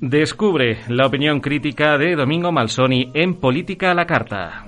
[0.00, 4.64] Descubre la opinión crítica de Domingo Malsoni en Política a la Carta.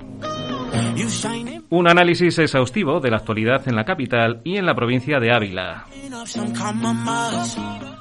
[1.71, 5.87] Un análisis exhaustivo de la actualidad en la capital y en la provincia de Ávila.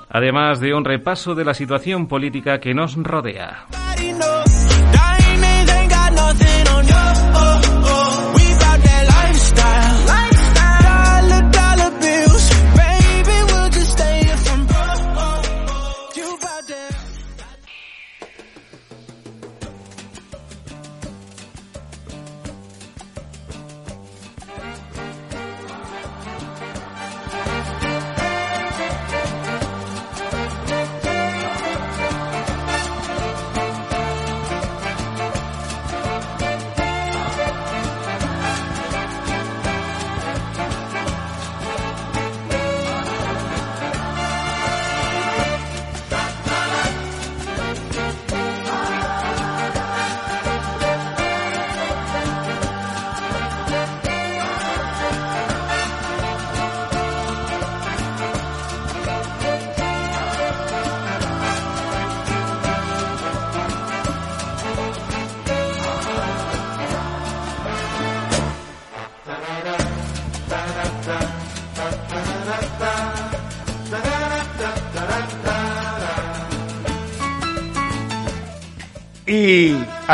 [0.09, 3.67] Además de un repaso de la situación política que nos rodea.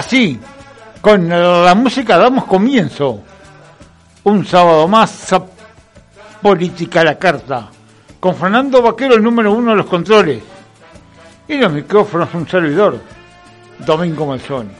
[0.05, 0.39] Así,
[1.01, 3.23] con la música damos comienzo.
[4.23, 5.33] Un sábado más
[6.41, 7.69] Política a la Carta.
[8.19, 10.41] Con Fernando Vaquero, el número uno de los controles.
[11.47, 12.99] Y los micrófonos, un servidor,
[13.79, 14.71] Domingo Malzoni.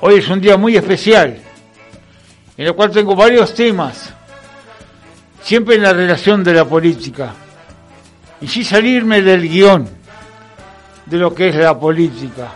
[0.00, 1.38] Hoy es un día muy especial,
[2.56, 4.12] en el cual tengo varios temas,
[5.42, 7.32] siempre en la relación de la política.
[8.40, 9.88] Y sin salirme del guion
[11.06, 12.48] de lo que es la política.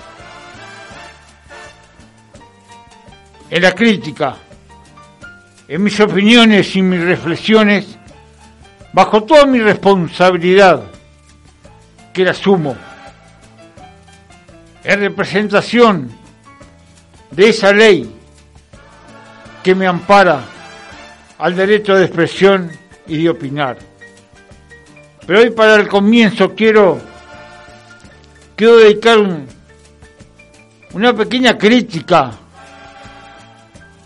[3.51, 4.37] En la crítica,
[5.69, 7.97] en mis opiniones y mis reflexiones,
[8.93, 10.83] bajo toda mi responsabilidad,
[12.13, 12.77] que la asumo,
[14.83, 16.11] en representación
[17.31, 18.11] de esa ley
[19.63, 20.45] que me ampara
[21.39, 22.71] al derecho de expresión
[23.07, 23.79] y de opinar.
[25.27, 27.01] Pero hoy para el comienzo quiero,
[28.55, 29.19] quiero dedicar
[30.93, 32.33] una pequeña crítica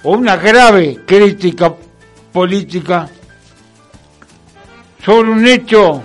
[0.03, 1.73] o una grave crítica
[2.33, 3.09] política
[5.05, 6.03] sobre un hecho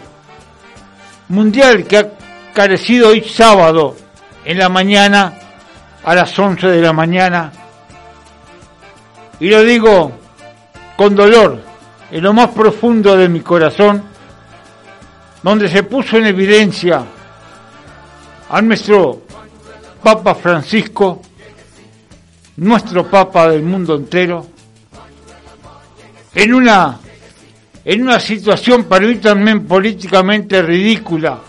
[1.29, 2.11] mundial que ha
[2.53, 3.95] carecido hoy sábado
[4.43, 5.33] en la mañana
[6.03, 7.51] a las 11 de la mañana.
[9.39, 10.11] Y lo digo
[10.95, 11.61] con dolor,
[12.11, 14.03] en lo más profundo de mi corazón,
[15.43, 17.03] donde se puso en evidencia
[18.49, 19.23] a nuestro
[20.01, 21.21] Papa Francisco
[22.57, 24.47] nuestro Papa del mundo entero,
[26.33, 26.99] en una,
[27.83, 28.87] en una situación
[29.21, 31.39] también políticamente ridícula,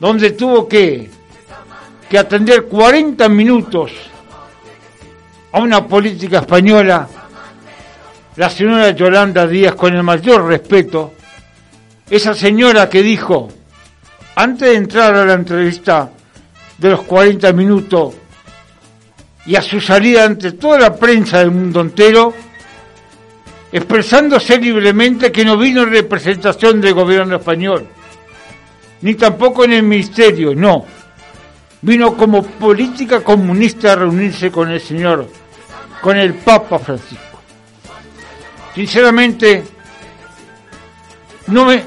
[0.00, 1.10] donde tuvo que,
[2.08, 3.92] que atender 40 minutos
[5.52, 7.08] a una política española,
[8.36, 11.12] la señora Yolanda Díaz, con el mayor respeto,
[12.10, 13.48] esa señora que dijo,
[14.34, 16.10] antes de entrar a la entrevista
[16.78, 18.14] de los 40 minutos,
[19.46, 22.32] y a su salida ante toda la prensa del mundo entero,
[23.70, 27.86] expresándose libremente que no vino en representación del gobierno español,
[29.02, 30.86] ni tampoco en el ministerio, no.
[31.82, 35.28] Vino como política comunista a reunirse con el señor,
[36.00, 37.40] con el Papa Francisco.
[38.74, 39.64] Sinceramente,
[41.48, 41.82] no, me,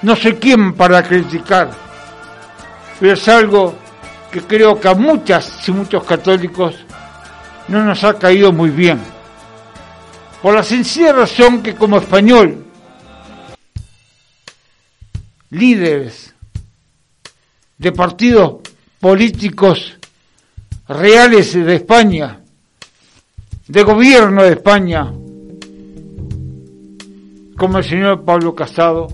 [0.00, 1.70] no sé quién para criticar,
[2.98, 3.74] pero es algo
[4.30, 6.85] que creo que a muchas y muchos católicos
[7.68, 9.00] no nos ha caído muy bien.
[10.42, 12.64] Por la sencilla razón que como español,
[15.50, 16.34] líderes
[17.78, 18.60] de partidos
[19.00, 19.98] políticos
[20.88, 22.40] reales de España,
[23.66, 25.12] de gobierno de España,
[27.56, 29.08] como el señor Pablo Casado,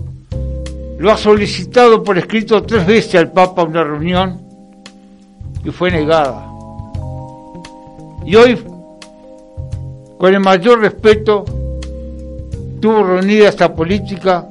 [0.99, 4.41] lo ha solicitado por escrito tres veces al Papa una reunión
[5.63, 6.52] y fue negada.
[8.25, 8.57] Y hoy,
[10.17, 11.43] con el mayor respeto,
[12.79, 14.47] tuvo reunida esta política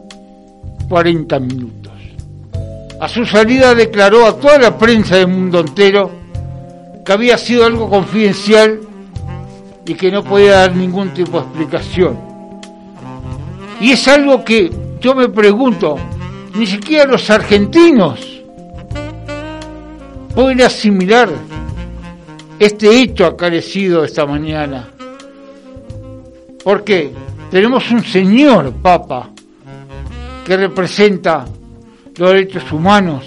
[0.89, 1.93] 40 minutos.
[3.01, 6.11] A su salida declaró a toda la prensa del mundo entero
[7.05, 8.81] que había sido algo confidencial
[9.85, 12.19] y que no podía dar ningún tipo de explicación.
[13.81, 14.71] Y es algo que
[15.01, 15.97] yo me pregunto,
[16.55, 18.43] Ni siquiera los argentinos
[20.35, 21.31] pueden asimilar
[22.65, 24.89] este hecho acarecido esta mañana.
[26.63, 27.13] Porque
[27.51, 29.31] tenemos un señor Papa
[30.45, 31.45] que representa
[32.17, 33.25] los derechos humanos,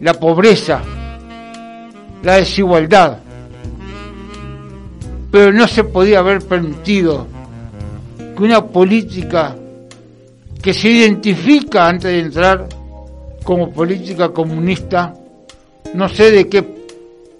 [0.00, 0.80] la pobreza,
[2.22, 3.18] la desigualdad.
[5.30, 7.26] Pero no se podía haber permitido
[8.36, 9.56] que una política
[10.62, 12.68] que se identifica antes de entrar
[13.42, 15.14] como política comunista,
[15.94, 16.81] no sé de qué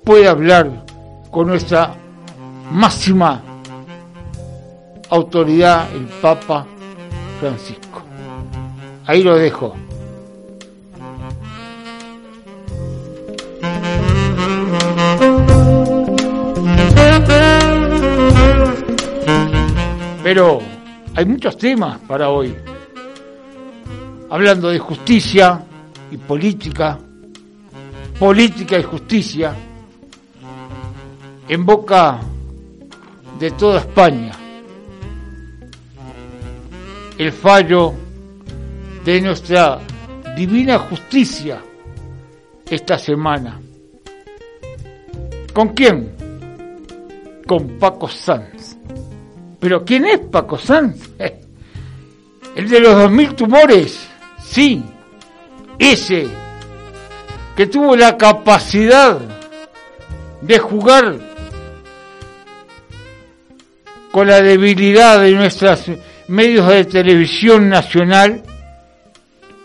[0.05, 0.85] puede hablar
[1.31, 1.95] con nuestra
[2.71, 3.43] máxima
[5.11, 6.67] autoridad, el Papa
[7.39, 8.03] Francisco.
[9.07, 9.75] Ahí lo dejo.
[20.23, 20.61] Pero
[21.15, 22.57] hay muchos temas para hoy.
[24.31, 25.63] Hablando de justicia
[26.11, 26.99] y política,
[28.19, 29.55] política y justicia,
[31.53, 32.19] en boca
[33.39, 34.33] de toda España.
[37.19, 37.93] El fallo
[39.05, 39.79] de nuestra
[40.35, 41.61] divina justicia
[42.71, 43.61] esta semana.
[45.53, 46.17] ¿Con quién?
[47.47, 48.79] Con Paco Sanz.
[49.61, 51.11] ¿Pero quién es Paco Sanz?
[52.57, 54.09] El de los 2.000 tumores.
[54.43, 54.83] Sí,
[55.79, 56.29] ese
[57.55, 59.19] que tuvo la capacidad
[60.41, 61.32] de jugar
[64.13, 65.91] con la debilidad de nuestros
[66.29, 68.43] medios de televisión nacional,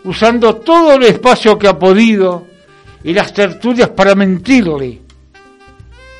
[0.04, 2.46] usando todo el espacio que ha podido
[3.04, 5.00] y las tertulias para mentirle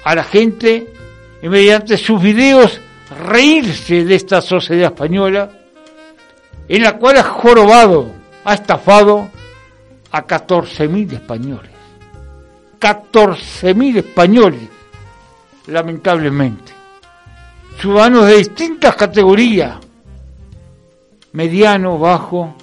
[0.04, 0.86] a la gente
[1.42, 2.80] y mediante sus videos
[3.26, 5.50] reírse de esta sociedad española
[6.68, 8.12] en la cual ha jorobado,
[8.44, 9.30] ha estafado
[10.10, 11.70] a 14.000 españoles.
[12.78, 14.68] 14.000 españoles,
[15.66, 16.77] lamentablemente.
[17.80, 19.78] Ciudadanos de distintas categorías,
[21.32, 22.54] mediano, bajo,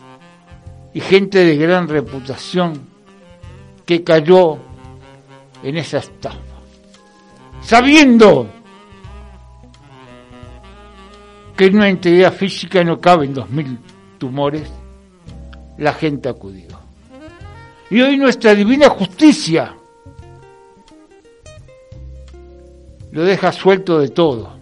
[0.93, 2.87] y gente de gran reputación
[3.85, 4.57] que cayó
[5.63, 6.37] en esa estafa.
[7.61, 8.49] Sabiendo
[11.55, 13.77] que en una integridad física no caben dos mil
[14.17, 14.69] tumores,
[15.77, 16.79] la gente acudió.
[17.89, 19.75] Y hoy nuestra divina justicia
[23.11, 24.54] lo deja suelto de todo.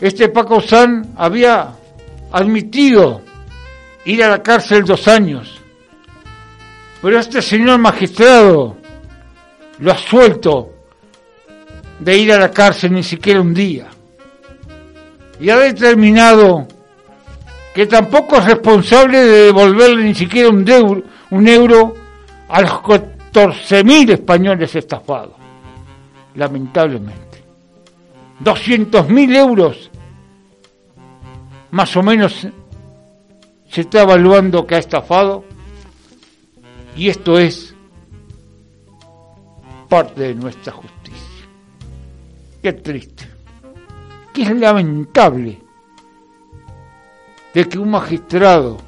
[0.00, 1.68] Este Paco San había
[2.32, 3.22] admitido
[4.04, 5.60] ir a la cárcel dos años,
[7.02, 8.76] pero este señor magistrado
[9.78, 10.72] lo ha suelto
[11.98, 13.88] de ir a la cárcel ni siquiera un día
[15.40, 16.66] y ha determinado
[17.74, 21.94] que tampoco es responsable de devolverle ni siquiera un, euro, un euro
[22.48, 25.34] a los 14.000 españoles estafados,
[26.34, 27.44] lamentablemente.
[28.42, 29.87] 200.000 euros,
[31.70, 32.46] más o menos,
[33.70, 35.44] se está evaluando que ha estafado,
[36.96, 37.74] y esto es
[39.88, 41.46] parte de nuestra justicia.
[42.62, 43.38] Qué triste
[44.42, 45.58] es lamentable
[47.54, 48.78] de que un magistrado,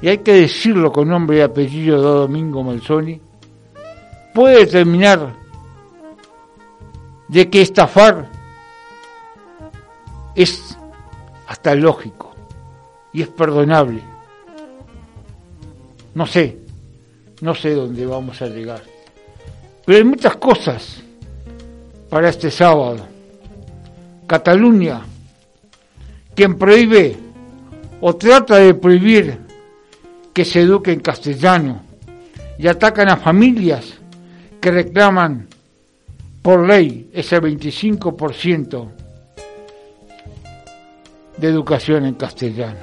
[0.00, 3.20] y hay que decirlo con nombre y apellido de Domingo Malzoni,
[4.34, 5.34] puede determinar
[7.28, 8.30] de que estafar
[10.34, 10.78] es
[11.46, 12.34] hasta lógico
[13.12, 14.02] y es perdonable.
[16.14, 16.58] No sé,
[17.40, 18.82] no sé dónde vamos a llegar.
[19.84, 21.02] Pero hay muchas cosas
[22.08, 23.16] para este sábado
[24.26, 25.02] Cataluña,
[26.34, 27.16] quien prohíbe
[28.00, 29.38] o trata de prohibir
[30.32, 31.82] que se eduque en castellano
[32.58, 33.94] y atacan a familias
[34.60, 35.46] que reclaman
[36.42, 38.88] por ley ese 25%
[41.36, 42.80] de educación en castellano.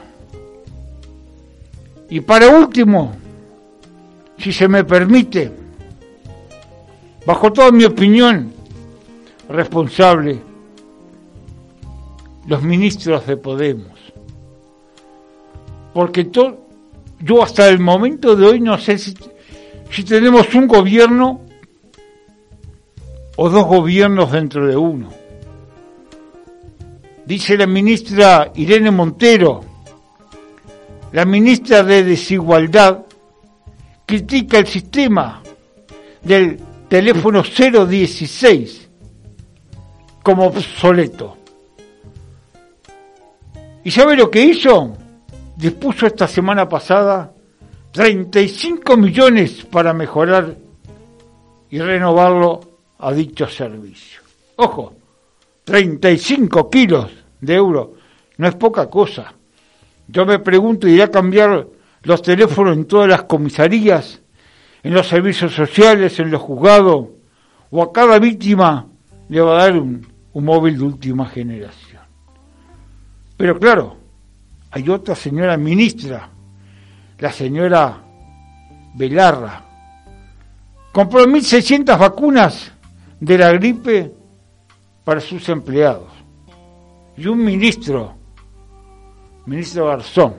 [2.09, 3.15] Y para último,
[4.37, 5.51] si se me permite,
[7.25, 8.53] bajo toda mi opinión
[9.49, 10.39] responsable,
[12.47, 13.91] los ministros de Podemos.
[15.93, 16.29] Porque
[17.19, 19.13] yo hasta el momento de hoy no sé si,
[20.03, 21.41] tenemos un gobierno
[23.35, 25.22] o dos gobiernos dentro de uno.
[27.25, 29.61] Dice la ministra Irene Montero,
[31.11, 33.05] la ministra de Desigualdad,
[34.05, 35.41] critica el sistema
[36.21, 38.89] del teléfono 016
[40.21, 41.37] como obsoleto.
[43.83, 44.97] ¿Y sabe lo que hizo?
[45.55, 47.33] dispuso esta semana pasada
[47.91, 50.55] 35 millones para mejorar
[51.69, 52.59] y renovarlo
[52.99, 54.21] a dicho servicio.
[54.55, 54.93] Ojo,
[55.63, 57.93] 35 kilos de euro
[58.37, 59.33] no es poca cosa.
[60.07, 61.67] Yo me pregunto, ¿irá a cambiar
[62.03, 64.21] los teléfonos en todas las comisarías,
[64.81, 67.07] en los servicios sociales, en los juzgados?
[67.71, 68.87] ¿O a cada víctima
[69.29, 72.01] le va a dar un, un móvil de última generación?
[73.37, 73.97] Pero claro,
[74.71, 76.29] hay otra señora ministra,
[77.19, 78.03] la señora
[78.95, 79.63] Belarra.
[80.91, 82.71] Compró 1.600 vacunas
[83.19, 84.22] de la gripe
[85.03, 86.09] para sus empleados.
[87.17, 88.15] Y un ministro,
[89.45, 90.35] ministro Garzón,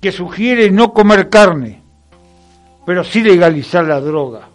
[0.00, 1.82] que sugiere no comer carne,
[2.84, 4.48] pero sí legalizar la droga.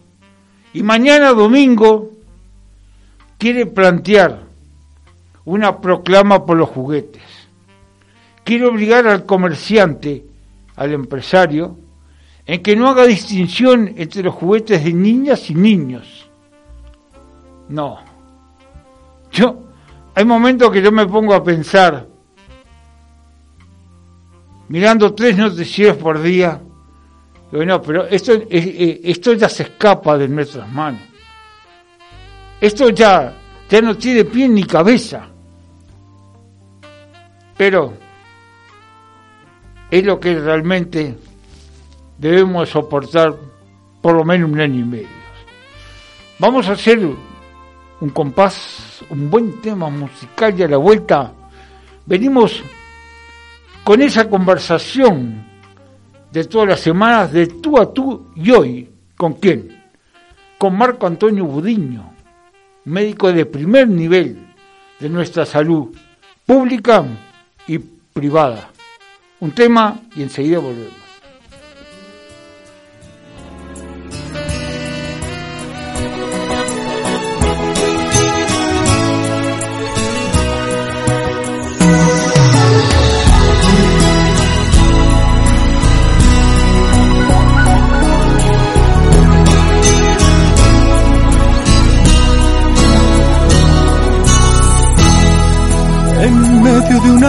[0.73, 2.09] Y mañana domingo
[3.37, 4.43] quiere plantear
[5.45, 7.23] una proclama por los juguetes.
[8.43, 10.25] Quiere obligar al comerciante,
[10.75, 11.77] al empresario,
[12.45, 16.29] en que no haga distinción entre los juguetes de niñas y niños.
[17.69, 18.10] No.
[19.31, 19.63] Yo,
[20.13, 22.07] hay momentos que yo me pongo a pensar,
[24.67, 26.61] mirando tres noticieros por día,
[27.51, 31.01] bueno, pero esto, esto ya se escapa de nuestras manos.
[32.61, 33.33] Esto ya,
[33.69, 35.27] ya no tiene pie ni cabeza.
[37.57, 37.93] Pero
[39.89, 41.17] es lo que realmente
[42.17, 43.35] debemos soportar
[44.01, 45.21] por lo menos un año y medio.
[46.39, 51.33] Vamos a hacer un compás, un buen tema musical y a la vuelta
[52.05, 52.63] venimos
[53.83, 55.45] con esa conversación
[56.31, 58.89] de todas las semanas de tú a tú y hoy.
[59.17, 59.83] ¿Con quién?
[60.57, 62.13] Con Marco Antonio Budiño,
[62.85, 64.47] médico de primer nivel
[64.99, 65.89] de nuestra salud
[66.45, 67.03] pública
[67.67, 68.69] y privada.
[69.41, 71.00] Un tema y enseguida volvemos.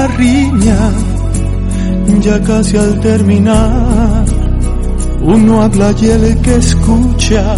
[0.08, 0.92] Riña
[2.20, 4.24] ya casi al terminar,
[5.22, 7.56] uno habla y el que escucha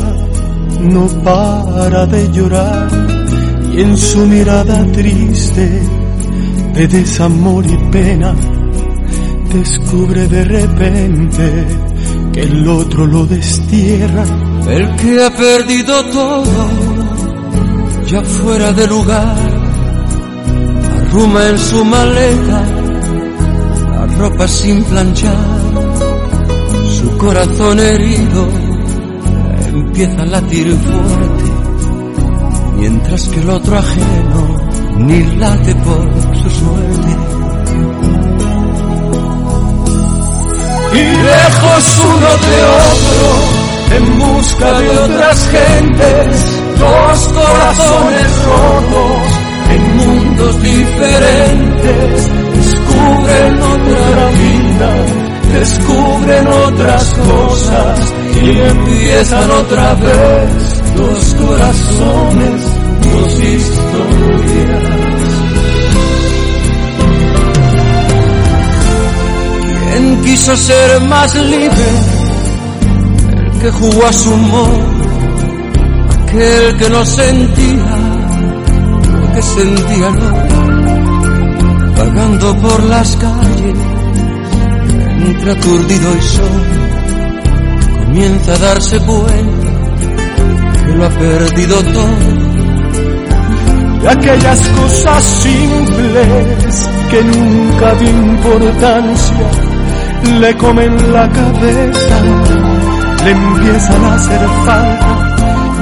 [0.80, 2.88] no para de llorar
[3.74, 5.82] y en su mirada triste
[6.74, 8.34] de desamor y pena
[9.52, 11.66] descubre de repente
[12.32, 14.24] que el otro lo destierra.
[14.68, 16.64] El que ha perdido todo,
[18.06, 19.53] ya fuera de lugar,
[21.14, 22.64] arruma en su maleta
[24.18, 25.36] ropa sin planchar,
[27.00, 28.48] su corazón herido
[29.68, 31.44] empieza a latir fuerte,
[32.78, 34.56] mientras que el otro ajeno
[34.98, 36.10] ni late por
[36.42, 37.16] su suerte.
[40.94, 42.58] Y lejos uno de
[42.90, 49.33] otro, en busca de otras gentes, dos corazones rotos
[50.34, 54.90] mundos diferentes descubren otra vida,
[55.52, 58.12] descubren otras cosas
[58.42, 62.62] y empiezan otra vez dos corazones,
[63.02, 64.84] dos historias.
[69.90, 71.88] ¿Quién quiso ser más libre?
[73.52, 74.84] El que jugó a su humor,
[76.26, 78.03] aquel que no sentía
[79.34, 80.74] que sentía no
[81.96, 83.78] vagando por las calles,
[85.26, 86.62] entre aturdido y sol,
[88.04, 89.68] comienza a darse cuenta
[90.84, 92.44] que lo ha perdido todo.
[94.02, 99.50] De aquellas cosas simples que nunca de importancia
[100.40, 102.16] le comen la cabeza,
[103.24, 105.34] le empiezan a hacer falta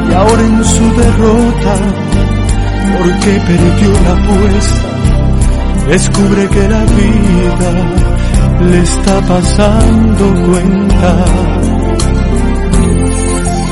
[0.08, 1.74] y ahora en su derrota,
[3.02, 4.88] porque perdió la apuesta,
[5.88, 7.72] descubre que la vida
[8.60, 11.24] le está pasando cuenta.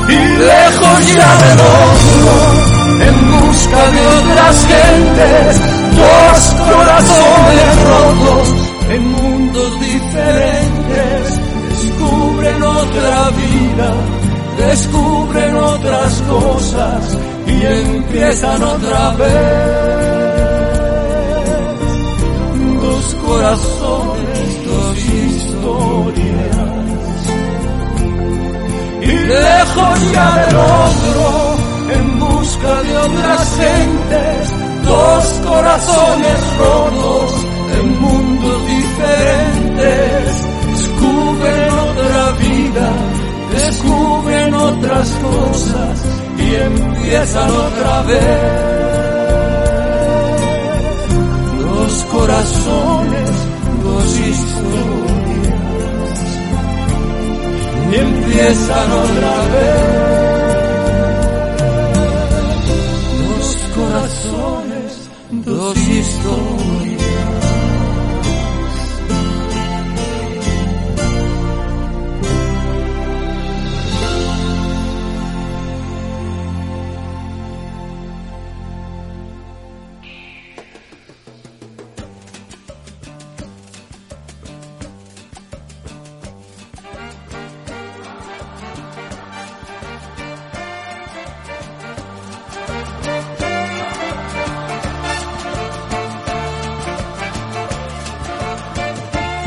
[0.09, 0.19] Y
[0.49, 2.33] lejos ya de otro,
[3.07, 5.61] en busca de otras gentes,
[5.95, 8.45] dos corazones rotos
[8.89, 13.93] en mundos diferentes, descubren otra vida,
[14.57, 17.17] descubren otras cosas
[17.51, 20.01] y empiezan otra vez
[22.81, 26.31] dos corazones, dos historias.
[29.01, 31.25] Y lejos ya del otro,
[31.95, 34.53] en busca de otras gentes,
[34.85, 37.31] dos corazones rotos
[37.77, 40.23] en mundos diferentes,
[40.67, 42.93] descubren otra vida,
[43.53, 46.10] descubren otras cosas
[46.51, 48.21] y empiezan otra vez.
[51.59, 53.31] Dos corazones,
[53.83, 55.21] dos historias
[57.91, 60.00] y empiezan otra vez.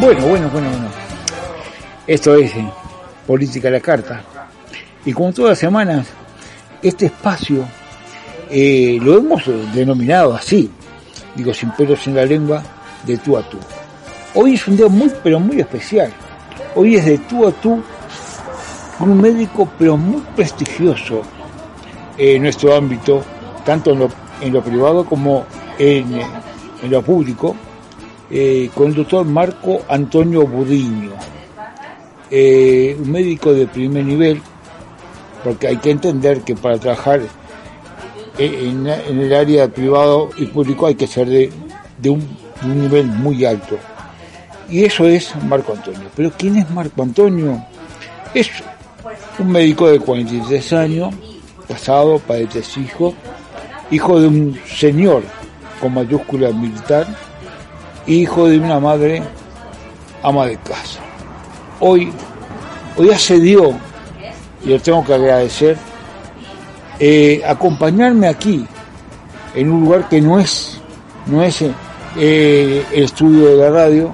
[0.04, 0.88] Bueno, bueno, bueno, bueno.
[2.06, 2.70] Esto es eh,
[3.26, 4.22] Política a la Carta.
[5.02, 6.08] Y como todas las semanas,
[6.82, 7.64] este espacio
[8.50, 9.44] eh, lo hemos
[9.74, 10.70] denominado así,
[11.34, 12.62] digo, sin pelos en la lengua,
[13.06, 13.56] de tú a tú.
[14.34, 16.12] Hoy es un día muy, pero muy especial.
[16.74, 17.82] Hoy es de tú a tú
[18.98, 21.22] con un médico, pero muy prestigioso
[22.18, 23.22] en nuestro ámbito,
[23.64, 24.10] tanto en lo,
[24.42, 25.46] en lo privado como
[25.78, 26.20] en,
[26.82, 27.56] en lo público,
[28.30, 31.12] eh, con el doctor Marco Antonio Budiño,
[32.30, 34.40] eh, un médico de primer nivel,
[35.42, 37.20] porque hay que entender que para trabajar
[38.38, 41.50] en, en el área privado y público hay que ser de,
[42.08, 42.26] un,
[42.62, 43.76] un nivel muy alto.
[44.68, 46.08] Y eso es Marco Antonio.
[46.16, 47.62] Pero ¿quién es Marco Antonio?
[48.32, 48.50] Es
[49.38, 51.14] un médico de 43 años,
[51.68, 53.14] casado, padre de tres hijos,
[53.90, 55.22] hijo de un señor
[55.80, 57.06] con mayúscula militar,
[58.06, 59.22] hijo de una madre
[60.22, 61.00] ama de casa.
[61.80, 62.10] Hoy,
[62.96, 63.74] hoy accedió,
[64.64, 65.76] y lo tengo que agradecer,
[66.98, 68.66] eh, acompañarme aquí,
[69.54, 70.80] en un lugar que no es,
[71.26, 71.62] no es
[72.16, 74.12] eh, el estudio de la radio,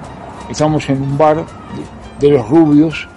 [0.49, 3.07] estamos en un bar de, de los rubios,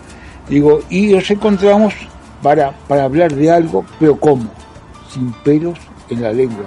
[0.48, 1.94] digo, y nos encontramos
[2.42, 4.44] para, para hablar de algo, pero ¿cómo?
[5.10, 5.78] Sin pelos
[6.10, 6.66] en la lengua.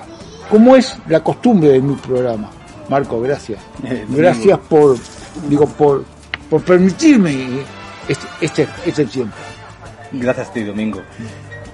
[0.50, 2.50] Como es la costumbre de mi programa.
[2.90, 3.60] Marco, gracias.
[4.10, 4.98] Gracias por,
[5.50, 6.06] digo, por,
[6.50, 7.62] por permitirme
[8.08, 9.36] este, este, este tiempo.
[10.12, 11.02] Gracias a ti, Domingo.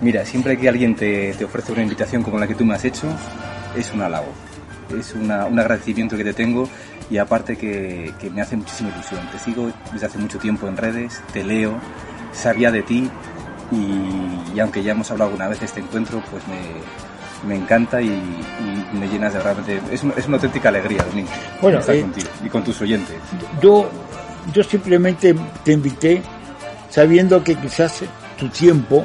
[0.01, 2.83] Mira, siempre que alguien te, te, ofrece una invitación como la que tú me has
[2.83, 3.07] hecho,
[3.77, 4.31] es un halago.
[4.97, 6.67] Es una, un agradecimiento que te tengo
[7.09, 9.21] y aparte que, que, me hace muchísima ilusión.
[9.31, 11.73] Te sigo desde hace mucho tiempo en redes, te leo,
[12.33, 13.09] sabía de ti
[13.71, 16.57] y, y aunque ya hemos hablado alguna vez de este encuentro, pues me,
[17.47, 19.79] me encanta y, y, me llenas de realmente.
[19.91, 21.29] Es es una auténtica alegría, Domingo,
[21.61, 23.15] bueno, estar eh, contigo y con tus oyentes.
[23.61, 23.89] Yo,
[24.53, 26.21] yo simplemente te invité
[26.89, 28.03] sabiendo que quizás
[28.37, 29.03] tu tiempo,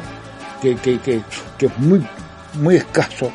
[0.60, 1.22] que, que, que,
[1.56, 2.06] que es muy,
[2.54, 3.30] muy escaso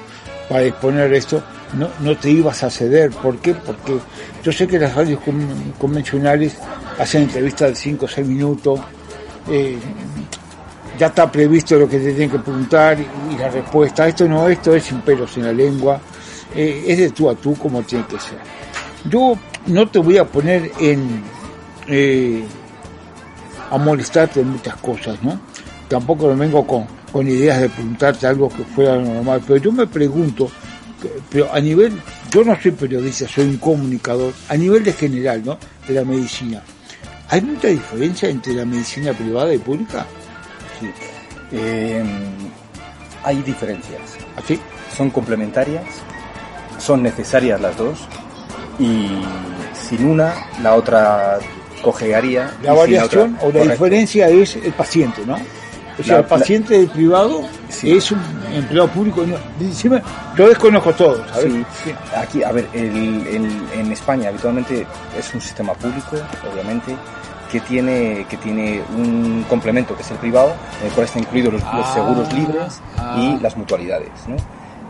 [0.50, 3.12] para exponer esto, no, no te ibas a ceder.
[3.12, 3.54] ¿Por qué?
[3.54, 3.98] Porque
[4.44, 5.20] yo sé que las radios
[5.80, 6.58] convencionales
[7.00, 8.80] hacen entrevistas de 5 o 6 minutos.
[9.50, 9.78] Eh,
[10.98, 14.08] ya está previsto lo que te tienen que preguntar y, la respuesta.
[14.08, 16.00] Esto no, esto es sin pelos en la lengua.
[16.56, 18.38] Eh, es de tú a tú como tiene que ser.
[19.10, 21.24] Yo no te voy a poner en
[21.88, 22.44] eh,
[23.70, 25.40] a molestarte en muchas cosas, ¿no?
[25.88, 29.88] Tampoco me vengo con, con ideas de preguntarte algo que fuera normal, pero yo me
[29.88, 30.50] pregunto,
[31.30, 32.00] pero a nivel,
[32.32, 35.58] yo no soy periodista, soy un comunicador, a nivel de general, ¿no?
[35.88, 36.62] De la medicina.
[37.30, 40.06] ¿Hay mucha diferencia entre la medicina privada y pública?
[41.52, 42.04] Eh,
[43.24, 44.02] hay diferencias.
[44.36, 44.60] ¿Así?
[44.96, 45.84] Son complementarias,
[46.78, 48.00] son necesarias las dos
[48.80, 49.10] y
[49.74, 51.40] sin una la otra
[51.82, 52.52] cojearía.
[52.64, 53.72] La variación o la correcto.
[53.72, 55.38] diferencia es el paciente, ¿no?
[56.00, 57.96] O sea, la, el paciente del privado sí.
[57.96, 58.20] es un
[58.52, 59.24] empleado público.
[59.26, 60.02] No, decime,
[60.36, 61.54] yo desconozco todo, ¿sabes?
[61.54, 61.66] Sí.
[61.86, 61.96] Sí.
[62.16, 66.18] Aquí, a ver, el, el, en España habitualmente es un sistema público,
[66.52, 66.96] obviamente,
[67.54, 71.54] que tiene, que tiene un complemento que es el privado, en el cual están incluidos
[71.54, 73.16] los, ah, los seguros libres ah.
[73.16, 74.10] y las mutualidades.
[74.28, 74.36] ¿no?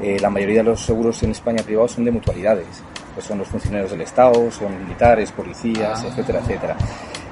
[0.02, 2.68] Eh, la mayoría de los seguros en España privados son de mutualidades,
[3.14, 6.08] pues son los funcionarios del Estado, son militares, policías, ah.
[6.08, 6.78] etcétera, etcétera.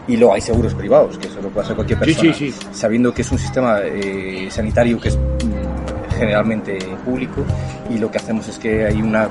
[0.05, 2.67] Y luego hay seguros privados, que eso lo puede hacer cualquier persona, sí, sí, sí.
[2.73, 5.17] sabiendo que es un sistema eh, sanitario que es
[6.21, 7.41] generalmente público
[7.89, 9.27] y lo que hacemos es que hay una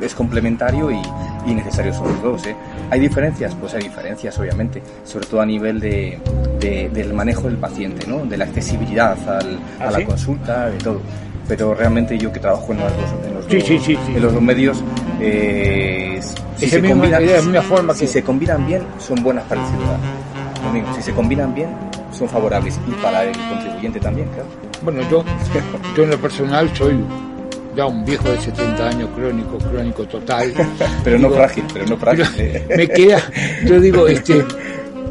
[0.00, 1.00] es complementario y,
[1.46, 2.46] y necesario los dos.
[2.46, 2.56] ¿eh?
[2.90, 3.54] ¿Hay diferencias?
[3.54, 6.18] Pues hay diferencias, obviamente, sobre todo a nivel de,
[6.92, 8.24] del manejo del paciente, ¿no?
[8.26, 10.04] de la accesibilidad al, ¿Ah, a la sí?
[10.04, 11.00] consulta, de todo.
[11.46, 14.42] Pero realmente yo que trabajo en los, en los, Sí, dos, sí, en los dos
[14.42, 14.82] medios,
[15.20, 16.18] eh,
[16.56, 20.02] si, se combinan, misma forma si que- se combinan bien, son buenas para el ciudadano.
[20.96, 21.68] Si se combinan bien,
[22.10, 22.78] son favorables.
[22.88, 24.48] Y para el contribuyente también, claro.
[24.82, 25.24] Bueno, yo,
[25.96, 26.94] yo en lo personal soy
[27.74, 30.52] ya un viejo de 70 años crónico, crónico total.
[31.04, 32.26] Pero no frágil, pero no frágil.
[32.38, 32.66] eh.
[32.74, 33.22] me queda,
[33.66, 34.44] yo digo, este,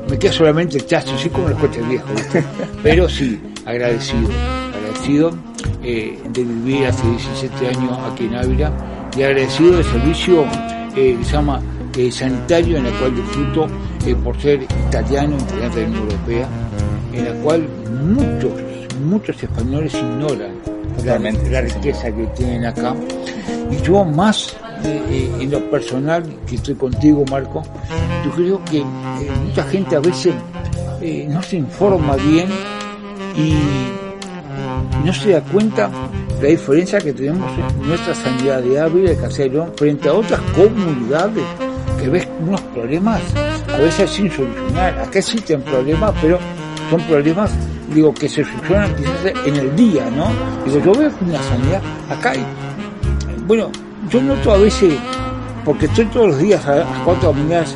[0.09, 2.43] me queda solamente el chacho, así como los coches viejos, ¿viste?
[2.83, 4.29] pero sí, agradecido,
[4.75, 5.31] agradecido
[5.83, 8.71] eh, de vivir hace 17 años aquí en Ávila
[9.15, 10.45] y agradecido del servicio
[10.95, 11.61] eh, que se llama
[11.97, 13.67] eh, sanitario en el cual disfruto
[14.23, 16.47] por ser italiano, integrante de la Unión Europea,
[17.13, 17.67] en la cual
[18.03, 18.51] muchos,
[19.05, 20.51] muchos españoles ignoran
[21.03, 22.95] la, la riqueza que tienen acá.
[23.71, 27.63] Y yo más eh, eh, en lo personal, que estoy contigo Marco,
[28.23, 28.85] yo creo que eh,
[29.45, 30.33] mucha gente a veces
[31.27, 32.47] no se informa bien
[33.35, 33.53] y
[35.05, 35.89] no se da cuenta
[36.41, 41.43] la diferencia que tenemos en nuestra sanidad de Ávila de Castellón frente a otras comunidades
[41.99, 43.21] que ves unos problemas
[43.71, 44.99] a veces sin solucionar.
[44.99, 46.39] Acá existen problemas, pero
[46.89, 47.51] son problemas,
[47.95, 50.27] digo, que se solucionan quizás en el día, ¿no?
[50.65, 52.45] Digo, yo veo una sanidad, acá hay,
[53.47, 53.71] bueno,
[54.09, 54.93] yo noto a veces,
[55.63, 57.67] porque estoy todos los días a las cuatro de la mañana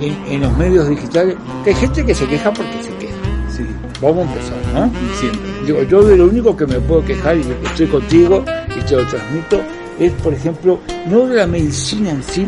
[0.00, 3.14] en, en los medios digitales, que hay gente que se queja porque se queja.
[3.48, 3.66] Sí,
[4.02, 4.90] Vamos a empezar, ¿no?
[5.18, 5.40] siempre.
[5.64, 8.44] Digo, yo de lo único que me puedo quejar y estoy contigo
[8.76, 9.60] y te lo transmito
[9.98, 12.46] es, por ejemplo, no de la medicina en sí,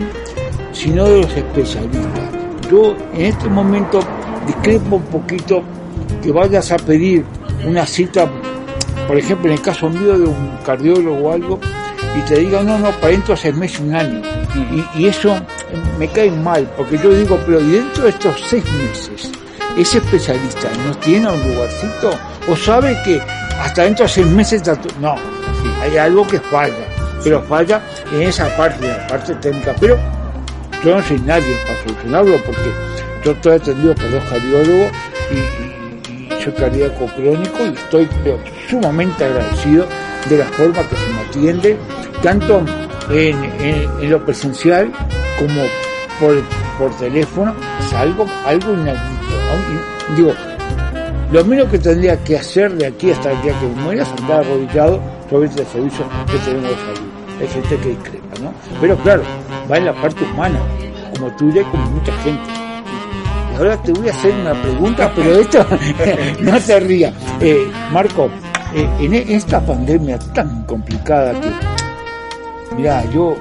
[0.73, 2.31] sino de los especialistas.
[2.71, 4.01] Yo en este momento
[4.47, 5.63] discrepo un poquito
[6.21, 7.25] que vayas a pedir
[7.67, 8.29] una cita,
[9.07, 11.61] por ejemplo, en el caso mío de un cardiólogo o algo,
[12.17, 14.23] y te diga, no, no, para dentro de seis meses, un año.
[14.95, 15.37] Y, y eso
[15.99, 19.31] me cae mal, porque yo digo, pero ¿y dentro de estos seis meses,
[19.77, 22.11] ese especialista no tiene un lugarcito?
[22.49, 23.21] ¿O sabe que
[23.61, 24.63] hasta dentro de seis meses
[25.01, 25.15] No,
[25.83, 26.75] hay algo que falla,
[27.23, 27.81] pero falla
[28.13, 29.75] en esa parte, en la parte técnica.
[29.79, 29.97] Pero
[30.85, 32.71] yo no soy nadie para solucionarlo, porque
[33.25, 34.91] yo estoy atendido por dos cardiólogos
[35.31, 35.70] y, y-
[36.41, 38.09] soy cardíaco crónico y estoy
[38.69, 39.87] sumamente agradecido
[40.29, 41.77] de la forma que se me atiende,
[42.23, 42.63] tanto
[43.11, 44.91] en, lo presencial
[45.39, 45.63] como
[46.19, 46.43] por,
[46.79, 49.21] por teléfono, es algo, algo inaudito.
[50.17, 50.33] Digo,
[51.33, 54.41] lo menos que tendría que hacer de aquí hasta el día que muera es andar
[54.41, 57.11] arrodillado sobre este servicio que tenemos de salud.
[57.41, 58.53] Hay gente que discrepa, ¿no?
[58.81, 59.23] Pero claro,
[59.71, 60.59] va en la parte humana,
[61.15, 62.60] como tuya y como mucha gente.
[63.61, 65.67] Ahora te voy a hacer una pregunta, pero esto
[66.41, 67.13] no te rías.
[67.43, 68.31] Eh, Marco,
[68.75, 71.51] eh, en e- esta pandemia tan complicada que,
[72.75, 73.37] mira, yo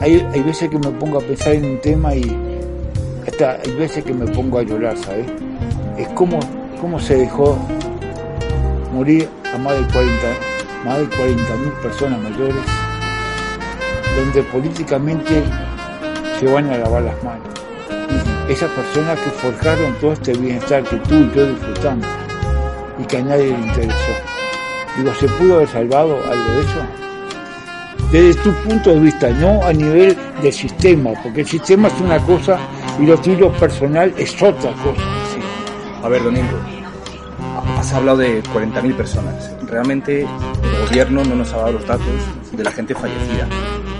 [0.00, 2.32] hay veces que me pongo a pensar en un tema y
[3.26, 5.26] hasta hay veces que me pongo a llorar, ¿sabes?
[5.98, 6.38] Es como,
[6.80, 7.58] como se dejó
[8.92, 10.14] morir a más de 40
[10.84, 12.54] más de 40 mil personas mayores,
[14.16, 15.42] donde políticamente
[16.38, 17.53] se van a lavar las manos.
[18.48, 22.06] Esas personas que forjaron todo este bienestar que tú y yo disfrutamos
[22.98, 24.12] y que a nadie le interesó.
[24.96, 26.86] Digo, ¿se pudo haber salvado algo de eso?
[28.12, 32.18] Desde tu punto de vista, no a nivel del sistema, porque el sistema es una
[32.18, 32.58] cosa
[33.00, 35.02] y lo tuyo personal es otra cosa.
[35.32, 35.40] Sí.
[36.02, 36.56] A ver, Domingo,
[37.78, 39.50] has hablado de 40.000 personas.
[39.66, 42.06] Realmente el gobierno no nos ha dado los datos
[42.52, 43.48] de la gente fallecida,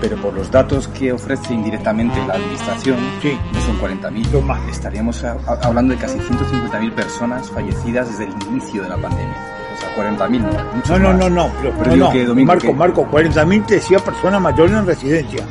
[0.01, 3.37] pero por los datos que ofrece indirectamente la administración, Sí.
[3.53, 4.31] no son 40.000.
[4.31, 4.59] Lo más.
[4.69, 9.35] Estaríamos a- a- hablando de casi 150.000 personas fallecidas desde el inicio de la pandemia.
[9.75, 12.11] O sea, 40.000 no, No, no, no, no, pero, Pero no, no.
[12.11, 15.45] que, Domingo, Marco, que- Marco, 40.000 te decía personas mayores en residencia.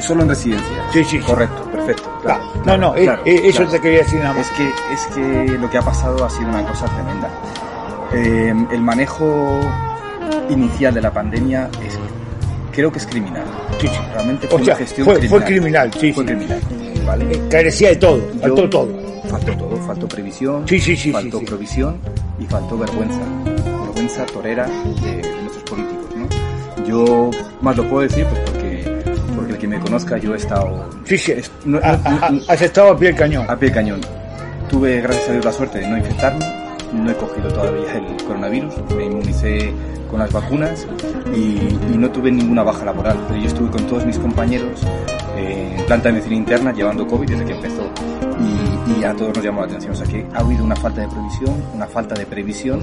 [0.00, 0.76] Solo en residencia.
[0.92, 1.18] Sí, sí.
[1.20, 2.18] Correcto, perfecto.
[2.22, 3.70] Claro, no, claro, no, eh, claro, eh, eso claro.
[3.72, 4.46] te quería decir nada más.
[4.50, 7.28] Es que, es que lo que ha pasado ha sido una cosa tremenda.
[8.12, 9.60] Eh, el manejo
[10.50, 11.98] inicial de la pandemia es,
[12.74, 13.44] creo que es criminal.
[13.80, 13.94] Sí, sí.
[14.12, 15.38] Realmente fue O sea, una gestión fue, criminal.
[15.40, 16.28] fue criminal, sí, Fue sí.
[16.28, 16.60] criminal,
[17.06, 17.24] ¿vale?
[17.32, 19.04] Eh, Carecía de todo, faltó Yo- todo.
[19.28, 21.96] Faltó todo, faltó previsión, Sí, sí, sí, faltó provisión
[22.38, 23.20] y faltó vergüenza.
[23.86, 24.66] Vergüenza torera
[25.02, 26.84] de, de nuestros políticos, ¿no?
[26.86, 27.30] Yo
[27.62, 28.84] más lo puedo decir pues porque,
[29.34, 30.88] porque el que me conozca yo he estado...
[31.04, 31.32] Sí, sí.
[31.64, 33.46] no- Ah, no- ah, ah, no- has estado a pie del cañón.
[33.48, 34.00] a pie de cañón.
[34.68, 36.44] Tuve, gracias a Dios, la suerte de no infectarme.
[36.94, 38.74] No he cogido todavía el coronavirus.
[38.96, 39.72] Me inmunicé
[40.10, 40.86] con las vacunas
[41.34, 43.18] y, y no tuve ninguna baja laboral.
[43.28, 44.82] Pero yo estuve con todos mis compañeros
[45.36, 47.90] eh, en planta de medicina interna llevando COVID desde que empezó.
[48.40, 49.92] Y, y a todos nos llamó la atención.
[49.92, 52.80] O sea que ha habido una falta de previsión, una falta de previsión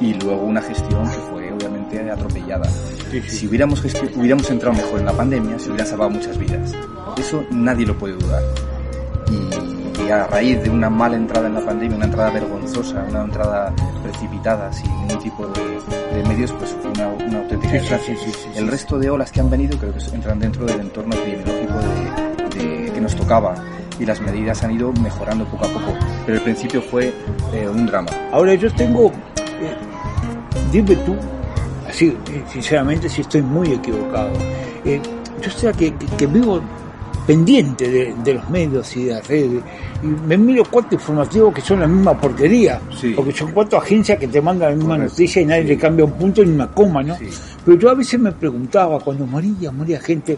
[0.00, 2.64] y luego una gestión que fue obviamente atropellada.
[3.10, 3.38] Sí, sí.
[3.38, 3.82] Si hubiéramos,
[4.16, 6.72] hubiéramos entrado mejor en la pandemia, se hubiera salvado muchas vidas.
[7.18, 8.42] Eso nadie lo puede dudar.
[9.30, 9.69] Y,
[10.10, 14.72] a raíz de una mala entrada en la pandemia, una entrada vergonzosa, una entrada precipitada,
[14.72, 17.80] sin ningún tipo de, medios, pues una, una auténtica
[18.56, 21.74] El resto de olas que han venido creo que entran dentro del entorno epidemiológico
[22.54, 23.54] de, que nos tocaba
[23.98, 25.94] y las medidas han ido mejorando poco a poco,
[26.26, 27.12] pero el principio fue
[27.52, 28.10] eh, un drama.
[28.32, 29.76] Ahora yo tengo, eh,
[30.72, 31.14] dime tú,
[31.88, 32.16] así
[32.50, 34.30] sinceramente si estoy muy equivocado,
[34.84, 35.00] eh,
[35.40, 36.60] yo sé que, que vivo
[37.30, 39.62] pendiente de, los medios y de las redes.
[40.02, 42.80] Y me miro cuatro informativos que son la misma porquería,
[43.14, 46.14] porque son cuatro agencias que te mandan la misma noticia y nadie le cambia un
[46.14, 47.16] punto ni una coma, ¿no?
[47.64, 50.36] Pero yo a veces me preguntaba, cuando moría, moría gente,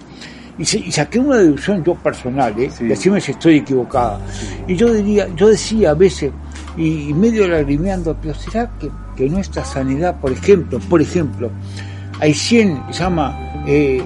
[0.59, 2.70] y, saqué una deducción yo personal, ¿eh?
[2.87, 4.20] y así me si estoy equivocada.
[4.68, 6.31] Y yo diría, yo decía a veces,
[6.76, 11.50] y, medio lagrimeando, pero ¿será que, que, nuestra sanidad, por ejemplo, por ejemplo,
[12.20, 13.64] hay 100, se llama...
[13.66, 14.02] Eh,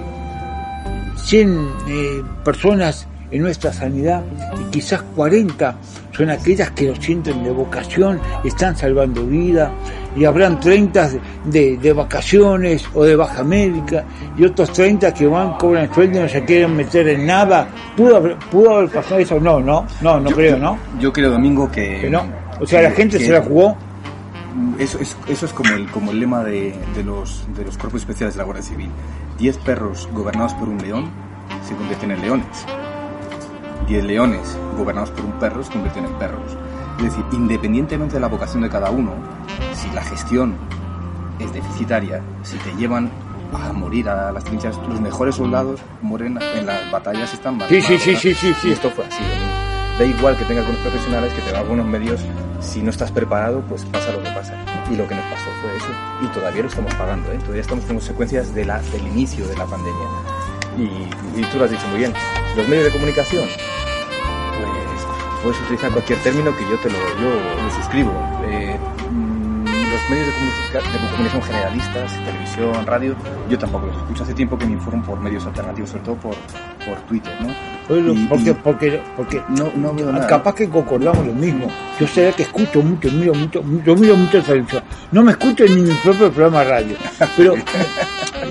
[1.27, 4.23] 100 eh, personas en nuestra sanidad
[4.61, 5.75] y quizás 40
[6.15, 9.69] son aquellas que lo sienten de vocación, están salvando vida
[10.15, 11.09] y habrán 30
[11.43, 14.05] de, vacaciones o de baja médica
[14.37, 17.67] y otros 30 que van, cobran sueldo y no se quieren meter en nada.
[17.97, 19.37] ¿Pudo haber, pudo haber pasado eso?
[19.37, 20.79] No, no, no, no creo, ¿no?
[20.97, 22.09] Yo creo, Domingo, que...
[22.09, 22.23] no.
[22.61, 23.75] O sea, la gente se la jugó.
[24.79, 28.01] Eso es, eso es como, el, como el lema de, de, los, de los cuerpos
[28.01, 28.89] especiales de la Guardia Civil.
[29.37, 31.09] 10 perros gobernados por un león
[31.67, 32.65] se convierten en leones.
[33.87, 36.57] 10 leones gobernados por un perro se convierten en perros.
[36.97, 39.13] Es decir, independientemente de la vocación de cada uno,
[39.73, 40.55] si la gestión
[41.39, 43.11] es deficitaria, si te llevan
[43.53, 47.69] a morir a las trincheras, los mejores soldados mueren en las batallas están mal.
[47.69, 48.71] Sí, sí, sí, sí, sí, sí.
[48.71, 49.23] esto fue así.
[49.97, 52.21] Da igual que tengas buenos profesionales, que tengas buenos medios,
[52.59, 54.53] si no estás preparado, pues pasa lo que pasa.
[54.91, 55.87] Y lo que nos pasó fue eso.
[56.21, 57.37] Y todavía lo estamos pagando, ¿eh?
[57.39, 60.07] todavía estamos con consecuencias de del inicio de la pandemia.
[60.77, 62.13] Y, tú lo has dicho muy bien,
[62.55, 67.71] los medios de comunicación, pues puedes utilizar cualquier término que yo te lo, yo lo
[67.71, 68.11] suscribo.
[68.45, 68.77] Eh,
[69.89, 73.15] los medios de, comunicación generalistas, televisión, radio,
[73.49, 74.23] yo tampoco los escucho.
[74.23, 76.35] Hace tiempo que me informo por medios alternativos, sobre todo por,
[76.85, 78.27] por Twitter, ¿no?
[78.29, 80.27] porque, porque, porque no, no veo nada.
[80.27, 81.67] capaz que concordamos lo mismo.
[81.99, 84.83] Yo sé que escucho mucho, miro mucho, yo miro mucho televisión.
[85.11, 86.97] No me escucho en mi propio programa de radio,
[87.37, 87.55] pero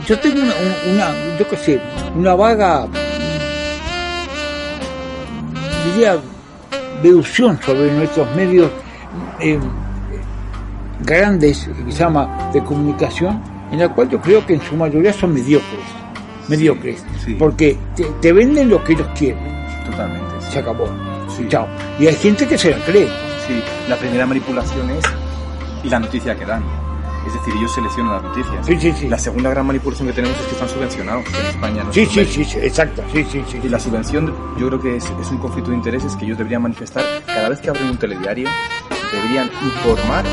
[0.06, 0.54] yo tengo una,
[0.92, 1.80] una yo qué sé,
[2.14, 2.86] una vaga,
[5.84, 6.18] diría,
[7.02, 8.70] deducción sobre nuestros medios.
[9.40, 9.60] Eh,
[11.00, 15.84] grandes, llama, de comunicación, en la cual yo creo que en su mayoría son mediocres,
[16.48, 17.04] mediocres,
[17.38, 17.76] porque
[18.20, 19.44] te, venden lo que ellos quieren.
[19.84, 20.26] Totalmente.
[20.50, 20.88] Se acabó.
[21.48, 21.66] Chao.
[21.98, 23.08] Y hay gente que se la cree.
[23.46, 25.04] Sí, la primera manipulación es
[25.84, 26.64] la noticia que dan.
[27.26, 28.66] Es decir, ellos seleccionan las noticias.
[28.66, 29.08] Sí, sí, sí.
[29.08, 31.84] La segunda gran manipulación que tenemos es que están subvencionados en España.
[31.90, 33.02] Sí, sí, sí, sí, exacto.
[33.12, 33.60] Sí, sí, sí.
[33.62, 36.62] Y la subvención, yo creo que es, es, un conflicto de intereses que ellos deberían
[36.62, 38.48] manifestar cada vez que abren un telediario
[39.12, 40.24] deberían informar,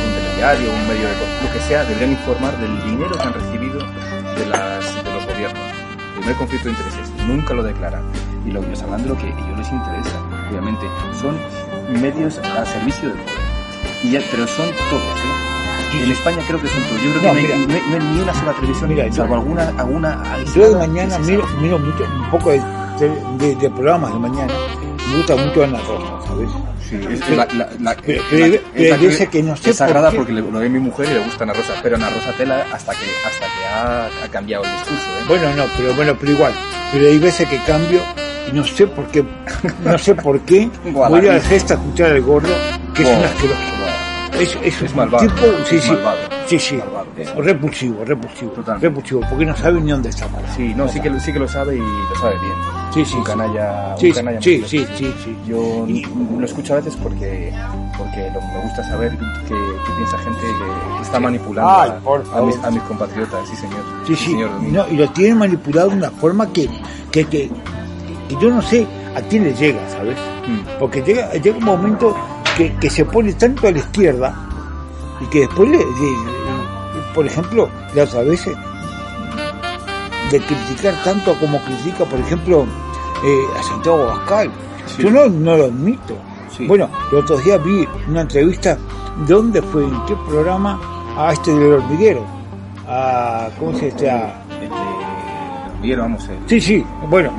[0.44, 3.80] un telediario, un medio de lo que sea, deberían informar del dinero que han recibido
[3.80, 5.64] de, las, de los gobiernos.
[6.18, 8.04] Primer conflicto de intereses, nunca lo declaran.
[8.46, 10.86] Y lo que hablan de lo que a ellos les interesa, obviamente.
[11.22, 11.38] Son
[12.02, 13.40] medios al servicio del poder.
[14.04, 16.04] Y ya, pero son todos, ¿eh?
[16.04, 17.02] En España creo que son todos.
[17.04, 20.76] Yo creo que no, hay, ni una sola televisión, mira, salvo alguna, alguna Yo de
[20.76, 22.62] mañana miro, miro mucho, un poco de,
[23.38, 24.54] de, de, programas de mañana.
[25.10, 26.50] Me gusta mucho Ana Rosa, ¿sabes?
[29.22, 31.54] es que no sé es sagrada porque lo ve mi mujer y le gusta Ana
[31.54, 33.66] Rosa, pero Ana Rosa Tela hasta que hasta que
[34.24, 35.04] ha, cambiado el discurso.
[35.04, 35.24] ¿eh?
[35.28, 36.54] Bueno, no, pero bueno, pero igual.
[36.92, 38.02] Pero hay veces que cambio
[38.50, 39.24] y no sé por qué,
[39.84, 42.54] no sé por qué voy a la fiesta a escuchar al gordo,
[42.94, 43.60] que es un asqueroso.
[44.40, 45.28] Es, es, es malvado.
[45.28, 45.92] Tipo, sí, sí,
[46.48, 46.80] sí, sí,
[47.38, 48.88] repulsivo, repulsivo, Totalmente.
[48.88, 50.28] repulsivo, porque no sabe ni dónde está.
[50.56, 52.54] Sí, no, sí que, sí que lo sabe y lo sabe bien.
[52.94, 53.16] Sí, sí.
[53.16, 53.96] Un canalla.
[53.98, 55.86] Sí, un canalla sí, sí, sí, sí, Yo
[56.38, 57.54] lo escucho a veces porque,
[57.98, 59.56] porque me gusta saber qué,
[59.98, 61.72] piensa gente que, está manipulando
[62.34, 63.82] a, mis, compatriotas, sí, señor.
[64.08, 64.36] Sí, sí.
[64.72, 66.70] no, y lo tienen manipulado de una forma que,
[67.12, 67.50] que, que,
[68.42, 70.18] yo no sé a quién le llega, ¿sabes?
[70.48, 70.80] Mm.
[70.80, 72.16] Porque llega, llega un momento
[72.58, 74.50] que, que se pone tanto a la izquierda
[75.22, 75.80] y que después, le,
[77.14, 78.46] por ejemplo, la otra vez
[80.32, 82.66] de criticar tanto como critica, por ejemplo,
[83.24, 84.52] eh, a Santiago Bascal.
[84.98, 86.16] Yo no, no lo admito.
[86.68, 88.78] Bueno, los otros días vi una entrevista,
[89.28, 89.84] ¿de dónde fue?
[89.84, 90.80] ¿En qué programa?
[91.18, 92.26] A este del hormiguero.
[92.88, 94.34] A, ¿Cómo se llama?
[94.62, 96.40] El hormiguero, vamos a ver.
[96.48, 97.32] Sí, sí, bueno.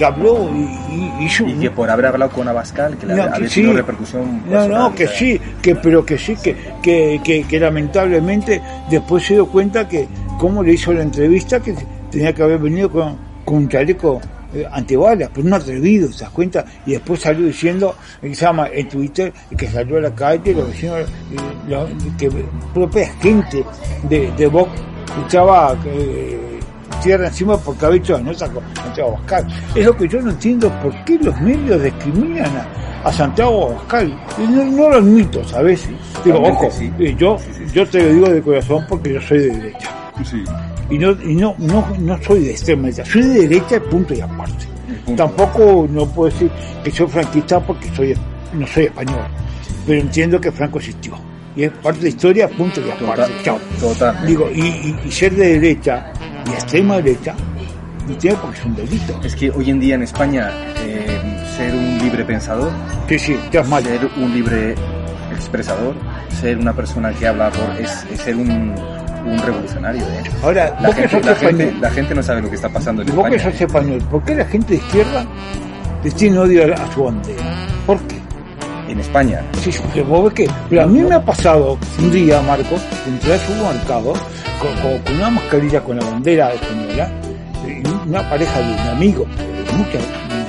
[0.00, 4.42] Que habló y, y, que por haber hablado con Abascal, que no, había tenido repercusión.
[4.48, 9.34] No, no, que sí, que, pero que sí, que, que, que, que lamentablemente después se
[9.34, 10.08] dio cuenta que
[10.38, 11.74] cómo le hizo la entrevista, que
[12.10, 14.22] tenía que haber venido con, con un chaleco
[14.54, 16.64] eh, antibalas, pero un atrevido, ¿te das cuenta?
[16.86, 20.66] Y después salió diciendo, que se llama en Twitter, que salió a la calle, los
[20.66, 21.00] vecinos,
[22.16, 22.30] que
[22.72, 23.62] propia gente
[24.04, 24.70] de, de Vox
[25.08, 25.76] escuchaba
[27.00, 29.46] tierra encima porque la nota con Santiago Abascal.
[29.74, 32.50] Es lo que yo no entiendo, ¿por qué los medios discriminan
[33.04, 34.20] a, Santiago Abascal?
[34.38, 35.88] No, no lo admito, ¿sabes?
[36.24, 37.36] Digo, ojo, eh, yo,
[37.72, 39.90] yo te lo digo de corazón porque yo soy de derecha.
[40.90, 44.20] Y no, y no, no, no soy de extrema derecha, soy de derecha, punto y
[44.20, 44.66] aparte.
[45.16, 46.50] Tampoco no puedo decir
[46.84, 48.14] que soy franquista porque soy,
[48.52, 49.22] no soy español,
[49.86, 51.14] pero entiendo que Franco existió
[51.56, 53.32] y es parte de la historia, punto y aparte.
[53.42, 53.58] Chao.
[53.80, 54.26] Total.
[54.26, 56.12] Digo, y, y, ser de derecha
[56.46, 57.34] y extrema derecha
[58.08, 59.20] no tiene porque es un delito.
[59.22, 61.20] Es que hoy en día en España eh,
[61.56, 62.70] ser un libre pensador,
[63.08, 63.84] sí, sí, ya mal.
[63.84, 64.74] ser un libre
[65.32, 65.94] expresador,
[66.40, 68.74] ser una persona que habla por es, ser un,
[69.24, 70.02] un revolucionario.
[70.02, 70.22] ¿eh?
[70.42, 73.12] Ahora, la gente, la, gente, la gente, no sabe lo que está pasando en ¿Y
[73.12, 75.26] vos que sos español, ¿por qué la gente de izquierda
[76.02, 77.42] les tiene odio a su bandera?
[77.86, 78.19] ¿Por qué?
[78.90, 79.42] En España.
[79.62, 82.76] Sí, pero vos ves que, pero a mí me ha pasado un día, Marco,
[83.06, 84.12] entré al supermercado
[84.60, 87.10] con, con, una mascarilla con la bandera española,
[88.06, 90.02] una pareja de un amigo de muchos,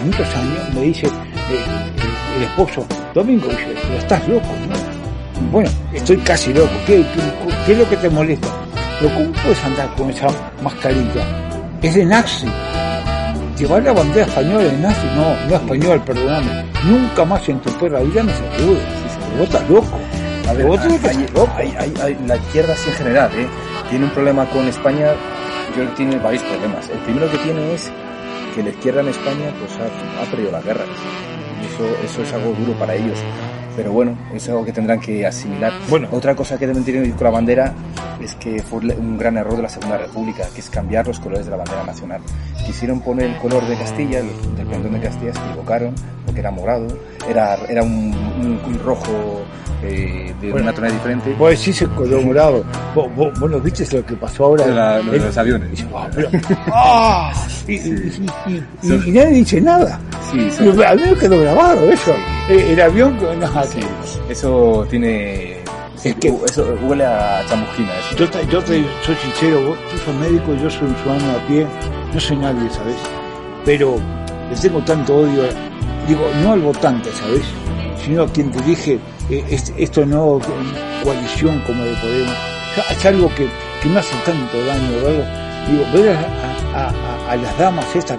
[0.06, 5.52] muchos años me dice, eh, el, esposo, Domingo, dice, pero estás loco, ¿no?
[5.52, 7.06] Bueno, estoy casi loco, ¿qué,
[7.66, 8.48] qué, es lo que te molesta?
[9.00, 10.28] Pero ¿cómo puedes andar con esa
[10.62, 11.24] mascarilla?
[11.82, 12.48] Es de nazi
[13.62, 16.66] llevar la bandera española de nazi, no, no español, perdóname.
[16.84, 18.84] Nunca más en tu perra vida me saludes.
[19.38, 20.00] Vos estás loco.
[20.50, 20.66] A ver,
[21.56, 23.48] hay, hay, hay, la izquierda sí en general, ¿eh?
[23.90, 25.14] tiene un problema con España,
[25.70, 26.90] yo creo que tiene varios problemas.
[26.90, 27.92] El primero que tiene es
[28.56, 30.84] que la izquierda en España pues ha, ha perdido la guerra.
[31.62, 33.20] Y eso, eso es algo duro para ellos
[33.76, 35.74] pero bueno, es algo que tendrán que asimilar.
[35.90, 37.74] Bueno, otra cosa que deben tener con la bandera
[38.22, 41.46] es que fue un gran error de la Segunda República, que es cambiar los colores
[41.46, 42.22] de la bandera nacional.
[42.66, 46.52] Quisieron poner el color de Castilla, el del Cantón de Castilla, se equivocaron, porque era
[46.52, 46.88] morado,
[47.28, 48.14] era, era un,
[48.66, 49.42] un, rojo
[49.84, 51.36] eh, de una tonalidad diferente.
[51.38, 55.02] Vos decís el color morado, vos, vos, vos, no viste lo que pasó ahora.
[55.02, 55.86] De, los aviones.
[56.74, 57.34] ¡Ah!
[57.68, 57.78] y,
[59.12, 60.00] nadie dice nada.
[60.32, 60.50] Sí,
[60.86, 62.14] A mí me quedó grabado eso.
[62.50, 63.80] Eh, el avión, no, sí,
[64.30, 65.62] eso tiene
[66.04, 67.92] es que eso huele a chamusquina.
[68.18, 71.48] Yo, te, yo te soy sincero, vos tú sos médico, yo soy un ciudadano a
[71.48, 71.68] pie,
[72.12, 72.96] no soy nadie, ¿sabes?
[73.66, 73.98] Pero
[74.50, 75.44] le tengo tanto odio,
[76.08, 77.44] digo, no al votante, ¿sabes?
[78.04, 79.00] Sino a quien te dije,
[79.30, 80.40] eh, esto no
[81.04, 82.36] coalición como de Podemos.
[82.90, 83.48] Es algo que,
[83.84, 85.68] que me hace tanto daño, ¿verdad?
[85.70, 88.18] Digo, ver a, a, las damas estas,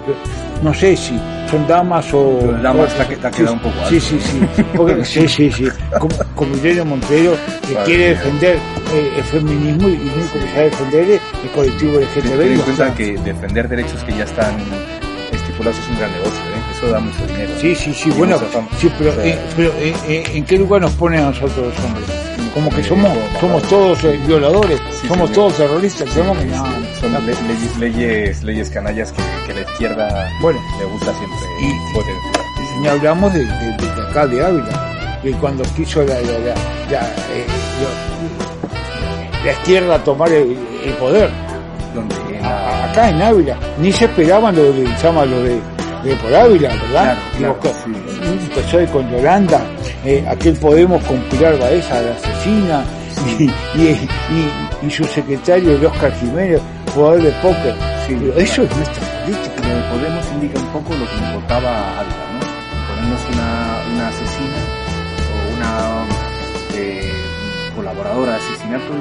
[0.61, 2.39] no sé si son damas o...
[2.61, 5.67] damas te, ha quedado un poco Sí, sí, sí, porque, sí, sí, sí,
[5.99, 7.35] como, como Irene Montero,
[7.67, 8.55] que quiere defender
[8.93, 13.17] eh, el feminismo y único que sabe defender el colectivo de Ten en cuenta que
[13.17, 14.55] defender derechos que ya están
[15.31, 16.77] estipulados es un gran negocio, ¿eh?
[16.77, 17.51] eso da mucho dinero.
[17.59, 18.39] Sí, sí, sí, bueno,
[18.79, 22.22] sí, pero, eh, pero eh, ¿en qué lugar nos ponen a nosotros los hombres?
[22.53, 26.33] Como que somos somos todos eh, violadores, somos todos terroristas, no,
[26.99, 32.43] son leyes, leyes, leyes canallas que, que, la izquierda bueno, le gusta siempre y, potenciar.
[32.83, 36.39] Y hablamos de, de, de, acá de Ávila, que cuando quiso la, la,
[36.91, 37.45] la, eh,
[39.43, 41.29] la izquierda tomar el, el poder.
[41.93, 42.23] ¿Dónde?
[42.43, 45.59] acá en Ávila, ni se esperaban lo de, llama lo de,
[46.03, 47.17] de por Ávila, ¿verdad?
[47.37, 47.91] Claro, claro, sí,
[48.47, 49.61] empezó con Yolanda,
[50.05, 53.47] eh, aquel Podemos con Pilar Baeza, la y, y,
[53.79, 56.61] y, y, su secretario, el Oscar Jiménez,
[56.93, 57.75] jugador de póker.
[58.07, 59.67] Sí, eso es nuestra política.
[59.67, 62.53] Lo de Podemos indica un poco lo que me importaba a Ávila, ¿no?
[63.33, 64.59] Una, una asesina
[65.31, 66.05] o una
[66.75, 67.11] eh,
[67.75, 68.91] colaboradora de asesinato,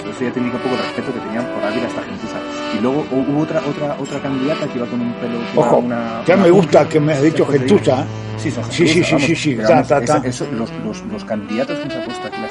[0.00, 2.38] eso, eso ya te indica un poco el respeto que tenían por Ávila esta gentuza.
[2.76, 5.38] Y luego hubo otra otra otra candidata que iba con un pelo...
[5.54, 8.28] Ojo, una, ya me gusta que me has dicho gentuza, ¿eh?
[8.38, 12.28] Sí, son sí, sí, sí, sí, sí, los, los, los, candidatos que se ha puesto
[12.28, 12.48] aquí la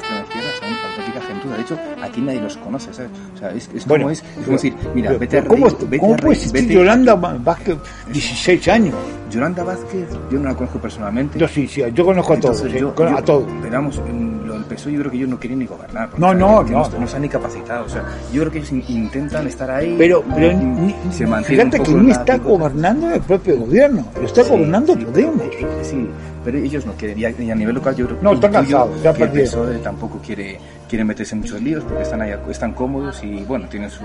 [1.74, 3.10] hecho, aquí nadie los conoce, ¿sabes?
[3.34, 5.66] O sea, es, es bueno, como es, es como decir, mira, pero, vete a ¿Cómo,
[5.66, 7.76] vete ¿cómo a puede existir Yolanda Vázquez,
[8.12, 8.94] 16 años?
[9.30, 11.38] Yolanda Vázquez, yo no la conozco personalmente.
[11.38, 13.46] Yo sí, sí, yo conozco a todos, yo, sí, a todos.
[13.52, 14.37] Lo del
[14.68, 16.10] PSOE yo creo que ellos no quieren ni gobernar.
[16.18, 16.88] No, no, no, no.
[16.98, 17.86] No están ni capacitados.
[17.86, 19.94] O sea, yo creo que ellos intentan estar ahí.
[19.98, 24.50] Pero, pero ni, se fíjate que ni está gobernando el propio gobierno, lo está sí,
[24.50, 25.42] gobernando sí, Podemos.
[25.82, 26.08] Sí,
[26.44, 27.18] pero ellos no quieren.
[27.18, 29.30] Y a, y a nivel local yo creo que no, están cansados, ya que el
[29.30, 30.58] PSOE tampoco quiere,
[30.88, 34.02] quiere meterse en muchos líos porque están ahí, están cómodos y bueno, tienen su,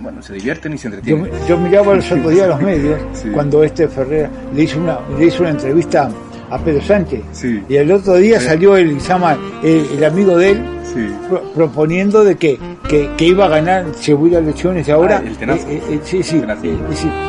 [0.00, 1.26] bueno, se divierten y se entretienen.
[1.26, 3.28] Yo, yo miraba el otro día los medios sí.
[3.30, 6.10] cuando este Ferrer le hizo una, le hizo una entrevista
[6.50, 7.20] a Pedro Sánchez.
[7.32, 7.62] Sí.
[7.68, 10.62] Y el otro día salió el, llama, el, el amigo de él
[10.94, 11.12] Sí.
[11.28, 15.20] pro- proponiendo de que, que, que iba a ganar, se voy a elecciones ahora.
[15.22, 15.68] Ah, el Tenazo.
[15.68, 16.42] eh, eh, sí, sí,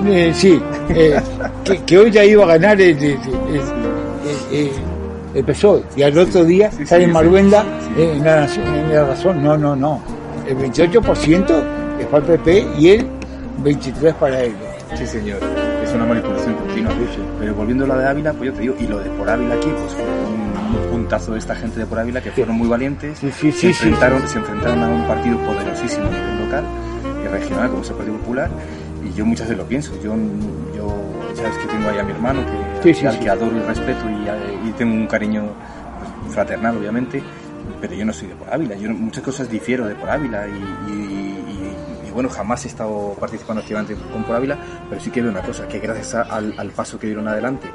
[0.06, 0.62] eh, sí,
[1.66, 3.18] que, que hoy ya iba a ganar el, el,
[4.52, 5.84] el- PSOE.
[5.96, 7.64] Y al otro día sale Maruenda
[7.98, 9.44] en, la, en la razón.
[9.44, 10.02] No, no, no.
[10.48, 11.64] El 28%
[12.00, 13.06] es para el PP y el
[13.64, 14.54] 23% para él.
[14.98, 15.40] Sí, señor.
[15.88, 16.92] Es una manipulación continua.
[17.40, 19.56] Pero volviendo a lo de Ávila, pues yo te digo, y lo de por Ávila
[19.56, 22.68] aquí, pues fue un, un puntazo de esta gente de por Ávila que fueron muy
[22.68, 23.18] valientes.
[23.20, 26.64] Sí, sí, se, enfrentaron, se enfrentaron a un partido poderosísimo a nivel local
[27.24, 28.50] y regional, como es el Partido Popular.
[29.06, 29.94] Y yo muchas veces lo pienso.
[30.04, 30.14] Yo,
[30.76, 30.88] yo
[31.36, 32.42] sabes que tengo ahí a mi hermano,
[32.82, 33.20] que, Sí, sí, al sí.
[33.20, 35.44] que adoro y respeto y, y tengo un cariño
[36.30, 37.24] fraternal, obviamente.
[37.80, 38.76] Pero yo no soy de por Ávila.
[38.76, 41.27] Yo muchas cosas difiero de por Ávila y- y
[42.18, 44.58] bueno, jamás he estado participando activamente con Por Ávila,
[44.90, 47.68] pero sí que veo una cosa, que gracias a- al, al paso que dieron adelante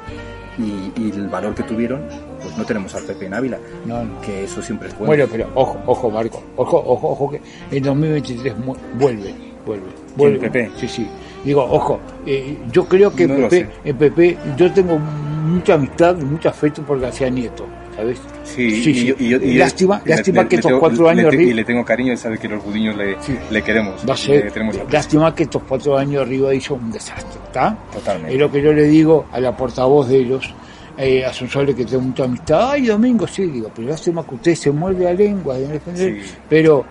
[0.59, 2.01] y, y el valor que tuvieron,
[2.41, 4.19] pues no tenemos al PP en Ávila, No, no.
[4.19, 5.07] que eso siempre es bueno.
[5.07, 7.41] Bueno, pero ojo, ojo, Marco, ojo, ojo, ojo, que
[7.71, 9.33] en 2023 mu- vuelve,
[9.65, 9.85] vuelve,
[10.17, 10.39] vuelve.
[10.49, 10.71] PP?
[10.75, 11.07] Sí, sí.
[11.45, 16.25] Digo, ojo, eh, yo creo que No lo PP, PP, yo tengo mucha amistad y
[16.25, 17.65] mucho afecto por García Nieto,
[17.95, 18.19] ¿sabes?
[18.43, 19.05] sí, sí, y, sí.
[19.07, 21.27] yo- y yo- y Lástima- le- lástima le- que le estos tengo- cuatro años te-
[21.35, 23.35] arriba- Y le tengo cariño, él sabe que los budiños le, Sí.
[23.49, 24.03] le queremos.
[24.07, 24.51] Va a ser,
[24.91, 27.77] lástima que estos cuatro años arriba hizo un desastre, ¿está?
[27.93, 28.33] Totalmente.
[28.33, 30.53] Es lo que yo le digo a la portavoz de ellos,
[30.97, 32.71] eh, a Sonsole, que tengo mucha amistad.
[32.71, 36.23] Ay, Domingo, sí, digo, pero lástima que usted se muerde la lengua de defender.
[36.23, 36.33] Sí.
[36.49, 36.85] Pero,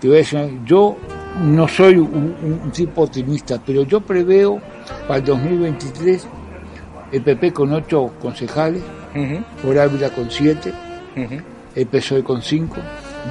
[0.00, 0.96] te voy a decir, yo
[1.42, 4.60] no soy un tipo optimista, pero yo preveo
[5.08, 6.26] para el 2023
[7.10, 8.82] el PP con ocho concejales,
[9.62, 10.72] Por Ávila con siete,
[11.16, 11.36] ujú.
[11.74, 12.76] el PSOE con cinco,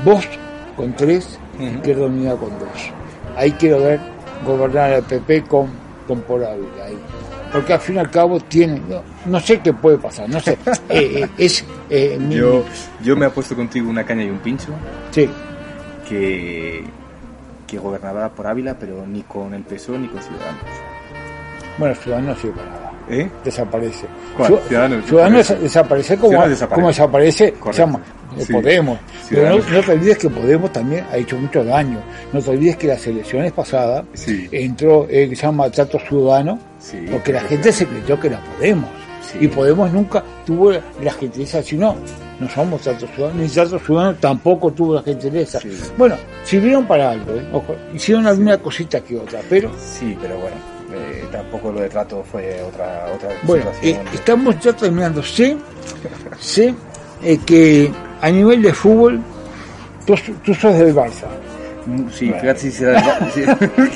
[0.04, 0.28] vos
[0.76, 1.66] con tres, Ujú.
[1.66, 2.92] Izquierda Unida con dos.
[3.36, 4.00] Ahí quiero ver
[4.46, 5.68] gobernar al PP con,
[6.08, 6.86] con por Ávila.
[6.86, 6.98] ahí.
[7.52, 10.58] Porque al fin y al cabo tiene, no, no sé qué puede pasar, no sé.
[10.90, 12.64] Eh, eh, es eh, mi- Yo,
[13.04, 14.68] yo me he puesto contigo una caña y un pincho
[15.12, 15.30] sí,
[16.08, 16.84] que,
[17.66, 20.62] que gobernaba por Ávila, pero ni con el PSOE ni con Ciudadanos.
[21.78, 22.92] Bueno, Ciudadanos no sirve para nada.
[23.10, 23.30] ¿Eh?
[23.44, 24.06] Desaparece.
[24.36, 24.52] ¿Cuál?
[24.52, 25.64] Ciu- Ciudadanos Ciudadanos desaparece.
[25.64, 26.76] desaparece como, Ciudadanos desaparece.
[26.76, 27.74] como desaparece Correcto.
[27.74, 28.00] se llama,
[28.38, 28.54] eh, Sí.
[28.54, 29.00] Podemos.
[29.00, 29.28] Pero no,
[29.62, 29.72] Ciudadanos.
[29.72, 32.00] no te olvides que Podemos también ha hecho mucho daño.
[32.34, 34.50] No te olvides que las elecciones pasadas Sí.
[34.52, 38.42] entró el que se llama Trato Ciudadano, Sí, porque la gente se creyó que era
[38.58, 38.90] Podemos.
[39.40, 41.96] Y Podemos nunca tuvo la gentileza, si no,
[42.40, 45.60] no somos Trato Ciudadano, ni Trato Ciudadano tampoco tuvo la gentileza.
[45.62, 45.70] Sí.
[45.98, 47.46] Bueno, sirvieron para algo, ¿eh?
[47.54, 50.56] Ojo, hicieron alguna cosita que otra, pero Sí, pero bueno,
[50.94, 54.08] eh, tampoco lo de trato fue otra, otra Bueno, eh, situación.
[54.16, 55.22] estamos ya terminando.
[55.24, 55.58] Sé,
[56.40, 56.74] sé
[57.24, 59.20] eh, que a nivel de fútbol,
[60.06, 61.26] tú, tú sos del Barça.
[61.86, 63.44] Mm, sí, fíjate si será el- sí.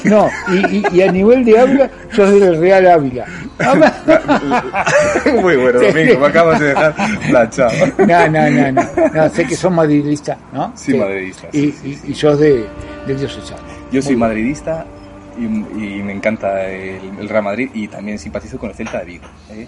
[0.10, 3.26] No, y, y- y a nivel de Ávila, sos del Real Ávila.
[5.42, 6.96] Muy bueno, Domingo, me acabas de dejar
[7.30, 7.72] planchado.
[7.98, 10.72] No, no, no, no, no, sé que sos madridista, ¿no?
[10.76, 12.66] Sí, madridista, Y, sí, y- y sos de,
[13.08, 13.62] de Diocesano.
[13.92, 14.20] Yo soy bien.
[14.20, 14.86] madridista
[15.38, 19.06] y, y me encanta el, el Real Madrid y también simpatizo con el Celta de
[19.06, 19.26] Vigo.
[19.50, 19.68] ¿eh?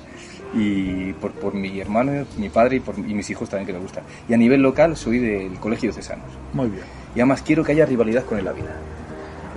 [0.56, 3.80] Y por, por mi hermano, mi padre y, por, y mis hijos también que me
[3.80, 4.04] gustan.
[4.30, 6.28] Y a nivel local soy del Colegio de Cesanos.
[6.54, 6.84] Muy bien.
[7.16, 8.72] Y además quiero que haya rivalidad con el Ávila.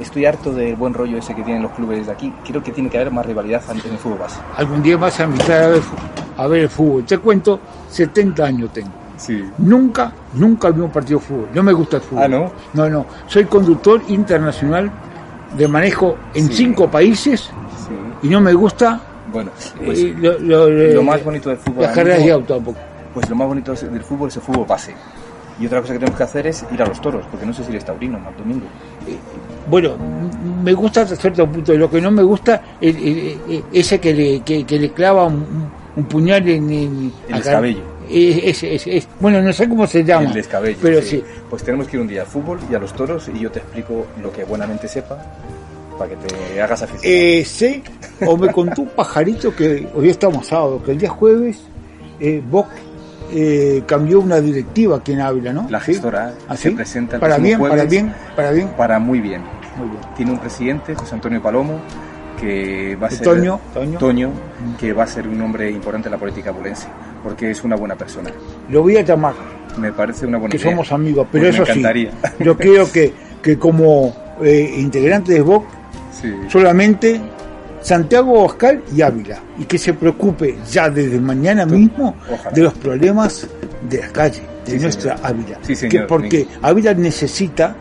[0.01, 2.33] Estoy harto del buen rollo ese que tienen los clubes de aquí.
[2.47, 4.39] Creo que tiene que haber más rivalidad en el fútbol base.
[4.57, 5.83] Algún día vas a invitar a ver,
[6.37, 7.05] a ver el fútbol.
[7.05, 8.91] Te cuento, 70 años tengo.
[9.17, 9.43] Sí.
[9.59, 11.49] Nunca, nunca vi un partido de fútbol.
[11.55, 12.25] No me gusta el fútbol.
[12.25, 12.53] Ah, ¿no?
[12.75, 13.07] No, no.
[13.27, 14.91] Soy conductor internacional
[15.57, 16.55] de manejo en Sí.
[16.55, 18.27] cinco países Sí.
[18.27, 19.01] y no me gusta
[19.33, 19.51] Bueno,
[19.85, 22.79] pues eh, lo, lo- lo más bonito del fútbol las carreras de auto tampoco.
[23.13, 24.95] Pues lo más bonito del fútbol es el fútbol base.
[25.59, 27.65] Y otra cosa que tenemos que hacer es ir a los toros, porque no sé
[27.65, 28.67] si eres taurino, mal domingo.
[29.69, 31.73] Bueno, m- me gusta hasta cierto punto.
[31.75, 35.25] Lo que no me gusta es es- es ese que le, que, que le clava
[35.25, 35.45] un,
[35.97, 37.39] un puñal en, en El acá.
[37.49, 37.81] escabello.
[38.11, 40.27] Es- es- es- bueno, no sé cómo se llama.
[40.27, 40.79] El descabello.
[40.81, 41.23] Pero sí.
[41.51, 43.59] Pues tenemos que ir un día al fútbol y a los toros y yo te
[43.61, 45.19] explico lo que buenamente sepa
[45.99, 47.03] para que te hagas afición.
[47.05, 47.83] Eh, sé,
[48.27, 51.61] o me contó un pajarito que hoy estamos sábado, que el día jueves
[52.21, 52.69] eh, Boc
[53.33, 55.67] eh, cambió una directiva aquí en Ávila, ¿no?
[55.69, 55.87] La ¿Sí?
[55.95, 56.75] gestora ¿Ah, se sí?
[56.77, 57.91] presenta el para bien, para jueves.
[57.91, 58.69] bien, para bien.
[58.77, 59.43] Para muy bien.
[59.77, 60.01] Muy bien.
[60.17, 61.81] Tiene un presidente, José Antonio Palomo,
[62.41, 63.23] que va a ser...
[63.23, 63.99] Toño, Toño.
[63.99, 64.31] Toño,
[64.79, 66.87] que va a ser un hombre importante en la política bulense,
[67.27, 68.31] porque es una buena persona.
[68.71, 69.35] Lo voy a llamar,
[69.79, 70.71] Me parece una buena que idea.
[70.71, 72.11] somos amigos, pero Pues eso me encantaría.
[72.13, 73.13] sí, yo quiero que,
[73.43, 75.65] que como eh, integrante de Boc
[76.23, 76.33] Sí.
[76.49, 77.21] solamente
[77.83, 82.51] Santiago Oscar y Ávila y que se preocupe ya desde mañana mismo Ojalá.
[82.53, 83.47] de los problemas
[83.91, 85.31] de la calle, de Sí, nuestra señor.
[85.31, 85.59] Ávila.
[85.63, 86.47] Sí, Que señor, porque.
[86.63, 87.75] Ávila necesita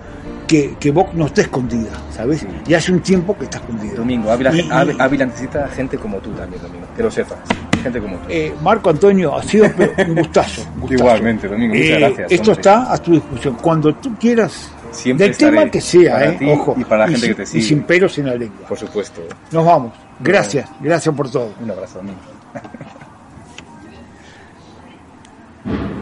[0.47, 2.41] que, que Vox no esté escondida, ¿sabes?
[2.41, 2.47] Sí.
[2.67, 3.93] Y hace un tiempo que está escondida.
[3.95, 7.37] Domingo, Ávila, Y- y- Ávila Ávila necesita gente como tú también, Domingo, que lo sepas.
[7.85, 8.25] Gente como tú.
[8.29, 9.65] Eh, Marco Antonio, ha sido
[10.07, 10.61] un gustazo.
[10.89, 12.31] Igualmente, Domingo, muchas Eh, gracias.
[12.31, 12.61] Esto hombre.
[12.61, 13.57] está a tu discusión.
[13.61, 16.75] Cuando tú quieras, Siempre del tema que sea, eh, ojo.
[16.77, 17.63] y para la gente sin- que te Y sigue.
[17.63, 18.67] sin pelos en la lengua.
[18.67, 19.21] Por supuesto.
[19.51, 19.93] Nos vamos.
[20.19, 21.51] Gracias, gracias por todo.
[21.61, 22.19] Un abrazo, Domingo.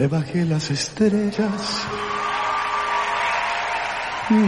[0.00, 1.86] Le bajé las estrellas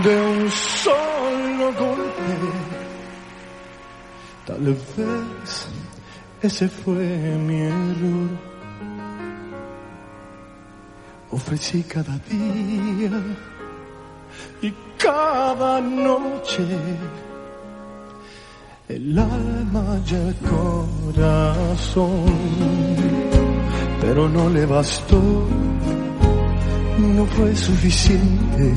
[0.03, 2.35] de un solo golpe.
[4.47, 5.67] Tal vez
[6.41, 7.05] ese fue
[7.47, 8.31] mi error.
[11.33, 13.21] Ofrecí cada día
[14.63, 16.67] y cada noche
[18.89, 20.35] el alma y el
[21.13, 22.33] corazón
[24.03, 25.23] pero no le bastó,
[26.99, 28.75] no fue suficiente,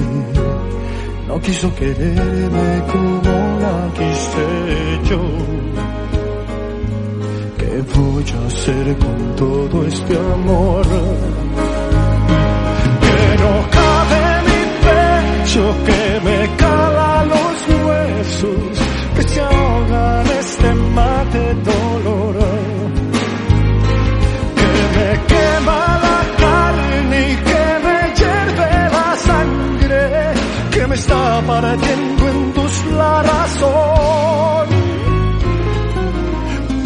[1.28, 5.22] no quiso quererme como la quise yo.
[7.58, 10.86] ¿Qué voy a hacer con todo este amor?
[13.06, 17.58] Que no cabe mi pecho, que me cala los
[17.88, 18.80] huesos,
[19.16, 22.65] que se ahoga en este mar de dolor
[30.96, 34.68] me está partiendo en dos la razón.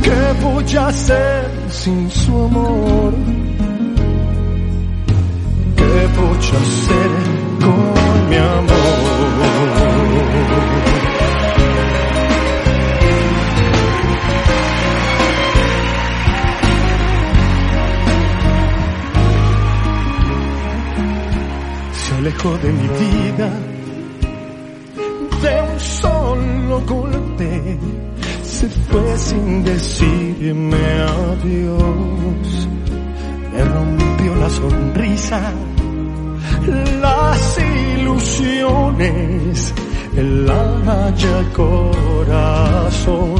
[0.04, 3.14] ¿Qué voy a hacer sin su amor?
[5.76, 7.12] ¿Qué voy a hacer
[7.64, 8.80] con mi amor?
[22.20, 23.69] alejó de mi vida
[26.86, 27.78] golpe.
[28.44, 32.68] Se fue sin decirme adiós.
[33.54, 35.54] Me rompió la sonrisa,
[37.02, 37.60] las
[37.98, 39.74] ilusiones,
[40.16, 43.36] el alma y el corazón.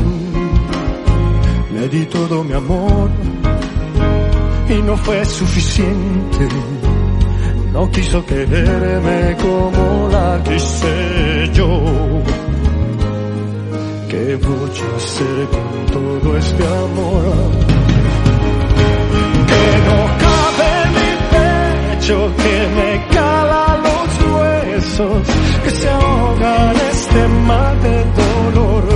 [1.74, 3.10] Le di todo mi amor
[4.70, 6.48] y no fue suficiente.
[7.74, 11.70] No quiso quererme como la quise yo.
[14.10, 17.24] ¿Qué voy a hacer con todo este amor?
[19.50, 25.28] Que no cabe en mi pecho, que me cala los huesos,
[25.64, 28.89] que se ahoga en este mar de dolor.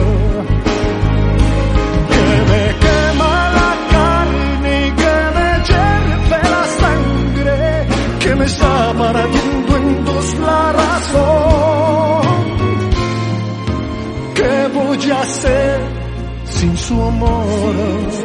[16.84, 18.23] Su amor?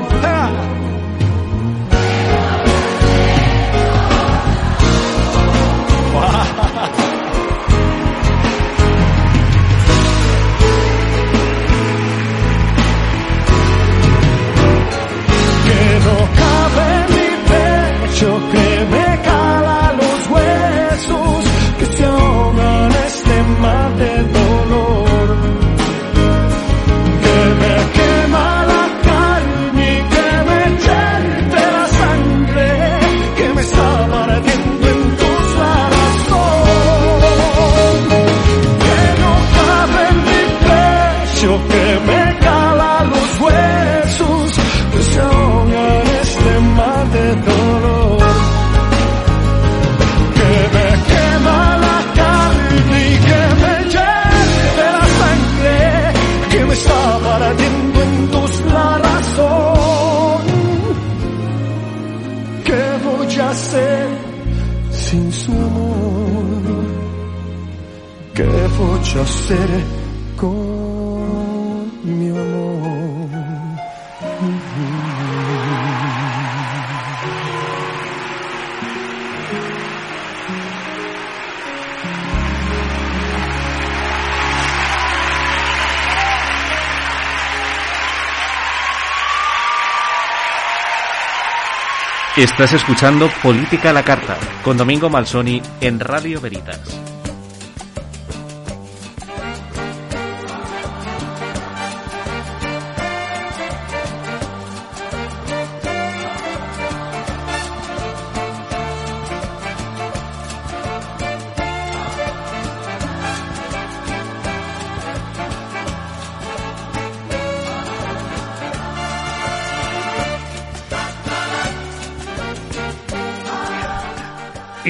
[92.36, 97.07] Estás escuchando Política a la Carta con Domingo Malsoni en Radio Veritas.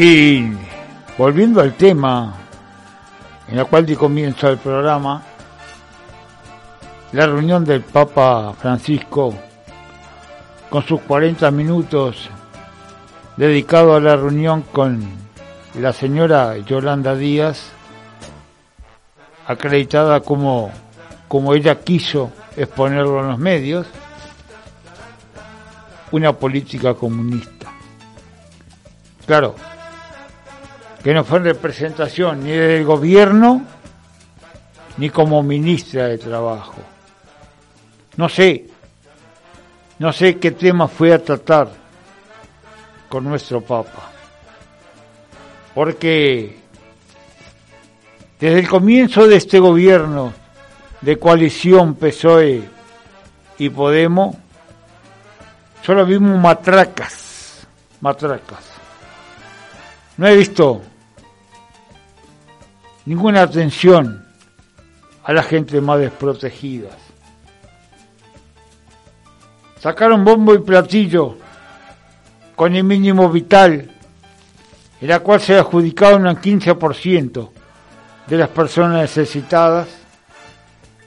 [0.00, 0.52] Y
[1.18, 2.32] volviendo al tema
[3.48, 5.20] en el cual di comienzo el programa,
[7.10, 9.34] la reunión del Papa Francisco
[10.70, 12.30] con sus 40 minutos
[13.36, 15.02] dedicado a la reunión con
[15.80, 17.72] la señora Yolanda Díaz,
[19.48, 20.70] acreditada como,
[21.26, 23.88] como ella quiso exponerlo en los medios,
[26.12, 27.72] una política comunista.
[29.26, 29.56] Claro,
[31.08, 33.62] que no fue en representación ni del gobierno
[34.98, 36.82] ni como ministra de Trabajo.
[38.16, 38.66] No sé,
[40.00, 41.70] no sé qué tema fue a tratar
[43.08, 44.10] con nuestro Papa,
[45.74, 46.58] porque
[48.38, 50.34] desde el comienzo de este gobierno
[51.00, 52.68] de coalición PSOE
[53.56, 54.36] y Podemos,
[55.82, 57.66] solo vimos matracas,
[58.02, 58.66] matracas.
[60.18, 60.82] No he visto
[63.08, 64.22] ninguna atención
[65.24, 66.90] a la gente más desprotegida.
[69.80, 71.38] Sacaron bombo y platillo
[72.54, 73.90] con el mínimo vital,
[75.00, 77.50] en la cual se adjudicaron un 15%
[78.26, 79.88] de las personas necesitadas,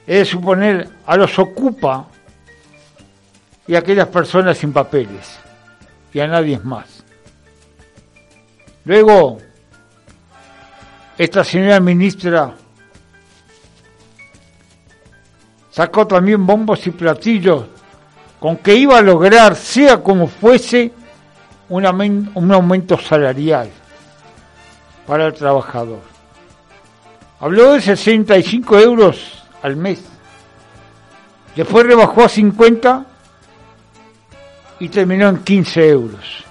[0.04, 2.08] es de suponer a los ocupa
[3.68, 5.38] y a aquellas personas sin papeles,
[6.12, 7.04] y a nadie más.
[8.84, 9.38] Luego,
[11.18, 12.54] esta señora ministra
[15.70, 17.64] sacó también bombos y platillos
[18.38, 20.92] con que iba a lograr, sea como fuese,
[21.68, 23.70] un, aumento salarial
[25.06, 26.00] para el trabajador.
[27.40, 30.04] Habló de 65 euros al mes.
[31.56, 33.06] Después rebajó a 50
[34.80, 36.44] y terminó en 15 euros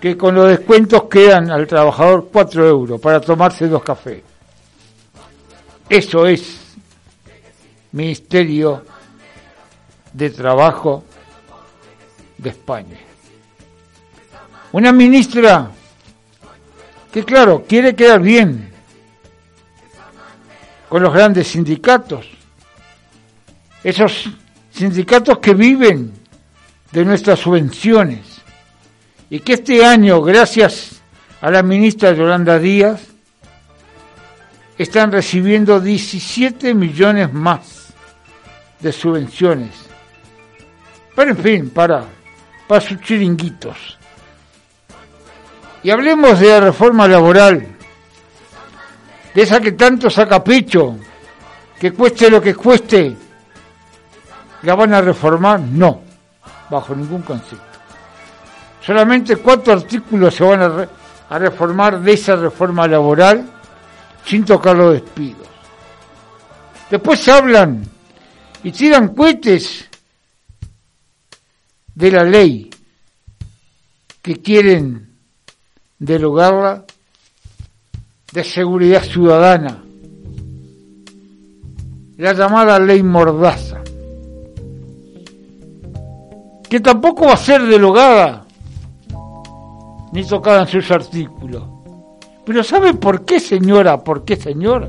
[0.00, 4.22] que con los descuentos quedan al trabajador 4 euros para tomarse dos cafés.
[5.88, 6.74] Eso es
[7.92, 8.84] Ministerio
[10.12, 11.04] de Trabajo
[12.36, 12.98] de España.
[14.72, 15.70] Una ministra
[17.12, 18.70] que, claro, quiere quedar bien
[20.88, 22.26] con los grandes sindicatos,
[23.82, 24.28] esos
[24.70, 26.12] sindicatos que viven
[26.92, 28.35] de nuestras subvenciones
[29.30, 31.02] y que este año, gracias
[31.40, 33.00] a la ministra Yolanda Díaz,
[34.78, 37.88] están recibiendo 17 millones más
[38.80, 39.70] de subvenciones.
[41.14, 42.04] Pero en fin, para,
[42.68, 43.98] para sus chiringuitos.
[45.82, 47.66] Y hablemos de la reforma laboral,
[49.34, 50.96] de esa que tanto saca pecho,
[51.80, 53.16] que cueste lo que cueste,
[54.62, 55.60] ¿la van a reformar?
[55.60, 56.02] No,
[56.70, 57.75] bajo ningún concepto.
[58.86, 60.88] Solamente cuatro artículos se van
[61.28, 63.44] a, reformar de esa reforma laboral
[64.24, 65.48] sin tocar los despidos.
[66.88, 67.82] Después hablan
[68.62, 69.88] y tiran cohetes
[71.96, 72.70] de la ley
[74.22, 75.16] que quieren
[75.98, 76.84] derogarla
[78.32, 79.82] de seguridad ciudadana,
[82.18, 83.82] la llamada ley Mordaza,
[86.70, 88.45] que tampoco va a ser derogada
[90.12, 91.62] ni tocaban sus artículos.
[92.44, 94.02] Pero ¿sabe por qué, señora?
[94.02, 94.88] ¿Por qué, señora?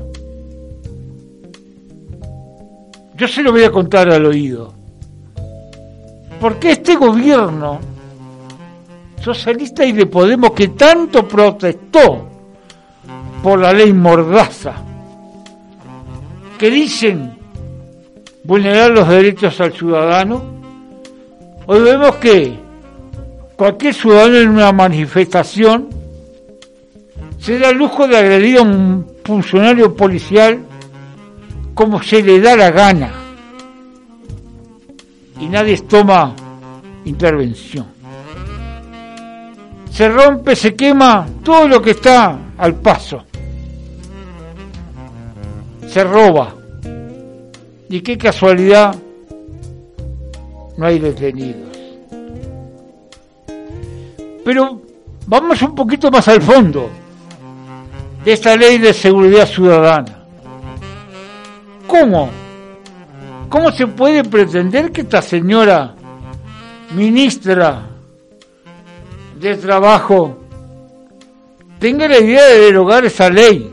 [3.16, 4.72] Yo se lo voy a contar al oído.
[6.40, 7.80] Porque este gobierno
[9.20, 12.28] socialista y de Podemos que tanto protestó
[13.42, 14.74] por la ley Mordaza,
[16.58, 17.36] que dicen
[18.44, 20.42] vulnerar los derechos al ciudadano,
[21.66, 22.67] hoy vemos que
[23.58, 25.88] cualquier ciudadano en una manifestación
[27.40, 30.60] se da el lujo de agredir a un funcionario policial
[31.74, 33.10] como se le da la gana
[35.40, 36.34] y nadie toma
[37.04, 37.86] intervención.
[39.90, 43.24] Se rompe, se quema todo lo que está al paso.
[45.88, 46.54] Se roba.
[47.88, 48.94] Y qué casualidad,
[50.76, 51.67] no hay detenidos.
[54.48, 54.80] Pero
[55.26, 56.88] vamos un poquito más al fondo
[58.24, 60.24] de esta ley de seguridad ciudadana.
[61.86, 62.30] ¿Cómo?
[63.50, 65.94] ¿Cómo se puede pretender que esta señora
[66.94, 67.90] ministra
[69.38, 70.38] de Trabajo
[71.78, 73.70] tenga la idea de derogar esa ley?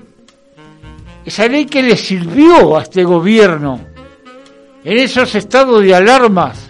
[1.23, 3.80] Esa ley que le sirvió a este gobierno
[4.84, 6.69] en esos estados de alarmas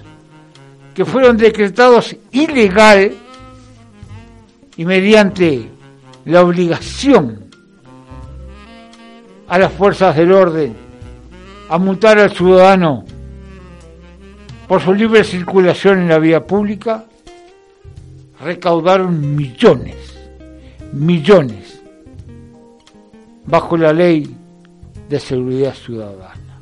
[0.94, 3.25] que fueron decretados ilegal
[4.78, 5.70] y mediante
[6.26, 7.46] la obligación
[9.48, 10.76] a las fuerzas del orden
[11.70, 13.06] a multar al ciudadano
[14.68, 17.06] por su libre circulación en la vía pública,
[18.40, 19.96] recaudaron millones,
[20.92, 21.80] millones,
[23.46, 24.36] bajo la ley
[25.08, 26.60] de seguridad ciudadana.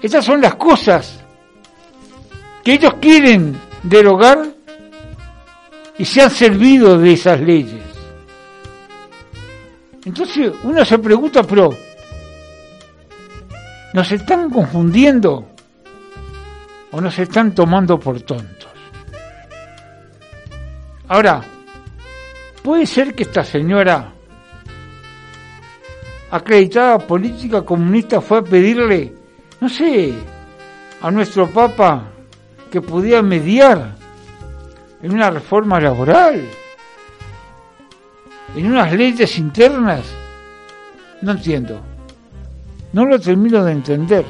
[0.00, 1.20] Estas son las cosas
[2.64, 4.57] que ellos quieren derogar
[5.98, 7.82] y se han servido de esas leyes.
[10.04, 11.70] Entonces uno se pregunta, pero
[13.92, 15.48] ¿nos están confundiendo
[16.92, 18.68] o nos están tomando por tontos?
[21.08, 21.42] Ahora,
[22.62, 24.12] puede ser que esta señora
[26.30, 29.14] acreditada política comunista fue a pedirle,
[29.60, 30.14] no sé,
[31.00, 32.04] a nuestro Papa
[32.70, 33.97] que pudiera mediar
[35.02, 36.42] en una reforma laboral,
[38.56, 40.02] en unas leyes internas.
[41.22, 41.80] No entiendo.
[42.92, 44.24] No lo termino de entender.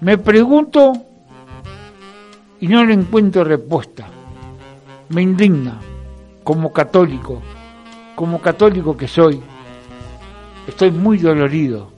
[0.00, 0.92] Me pregunto
[2.60, 4.06] y no le encuentro respuesta.
[5.08, 5.80] Me indigna
[6.44, 7.40] como católico,
[8.14, 9.40] como católico que soy.
[10.66, 11.90] Estoy muy dolorido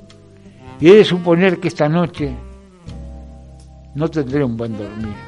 [0.79, 2.35] y he de suponer que esta noche
[3.95, 5.28] no tendré un buen dormir.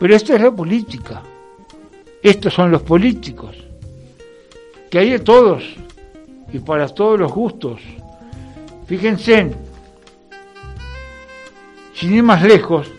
[0.00, 1.22] Pero esto es la política.
[2.22, 3.54] Estos son los políticos.
[4.90, 5.62] Que hay de todos
[6.50, 7.82] y para todos los gustos.
[8.86, 9.54] Fíjense,
[11.94, 12.90] sin ir más lejos,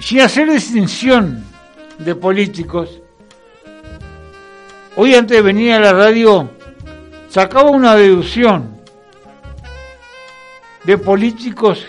[0.00, 1.44] sin hacer distinción
[1.98, 3.02] de políticos,
[4.96, 6.48] hoy antes de venir a la radio
[7.28, 8.80] sacaba una deducción
[10.84, 11.84] de políticos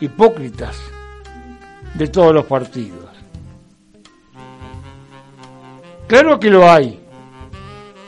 [0.00, 0.80] hipócritas
[1.98, 3.08] de todos los partidos.
[6.06, 7.00] Claro que lo hay,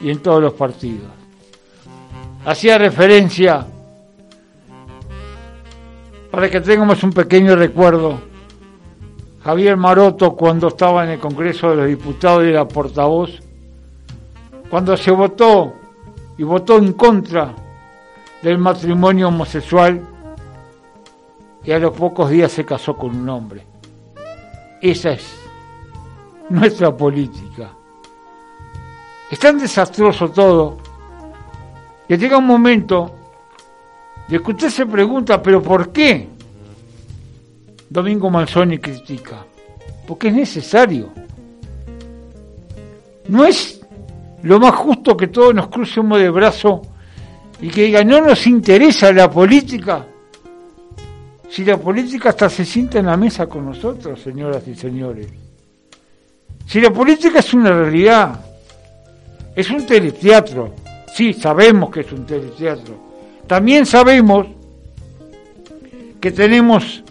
[0.01, 1.11] y en todos los partidos.
[2.47, 3.67] Hacía referencia,
[6.31, 8.21] para que tengamos un pequeño recuerdo,
[9.43, 13.41] Javier Maroto cuando estaba en el Congreso de los Diputados y era portavoz,
[14.71, 15.75] cuando se votó
[16.39, 17.55] y votó en contra
[18.41, 20.01] del matrimonio homosexual
[21.65, 23.70] y a los pocos días se casó con un hombre.
[24.81, 25.41] Esa es
[26.49, 27.71] nuestra política.
[29.31, 30.79] Es tan desastroso todo
[32.09, 33.15] que llega un momento
[34.29, 36.29] de que usted se pregunta, pero ¿por qué?
[37.89, 39.45] Domingo Manzoni critica.
[40.07, 41.11] Porque es necesario.
[43.29, 43.81] No es
[44.43, 46.83] lo más justo que todos nos crucemos de brazo
[47.61, 50.07] y que diga, no nos interesa la política.
[51.51, 55.27] Si la política hasta se sienta en la mesa con nosotros, señoras y señores.
[56.67, 58.41] Si la política es una realidad,
[59.57, 60.75] es un teleteatro.
[61.13, 62.95] Sí, sabemos que es un teleteatro.
[63.49, 64.47] También sabemos
[66.21, 67.03] que tenemos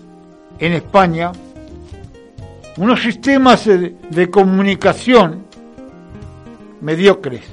[0.58, 1.34] en España
[2.78, 5.44] unos sistemas de, de comunicación
[6.80, 7.44] mediocres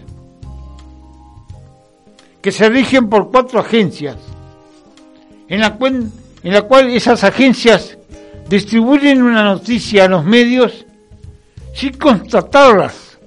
[2.40, 4.16] que se rigen por cuatro agencias,
[5.48, 6.12] en la, cual,
[6.46, 7.98] en la cual esas agencias
[8.48, 10.86] distribuyen una noticia a los medios
[11.74, 13.18] sin constatarlas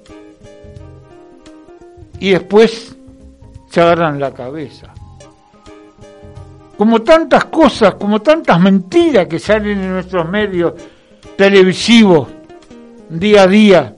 [2.18, 2.96] y después
[3.68, 4.94] se agarran la cabeza.
[6.78, 10.72] Como tantas cosas, como tantas mentiras que salen en nuestros medios
[11.36, 12.26] televisivos
[13.10, 13.96] día a día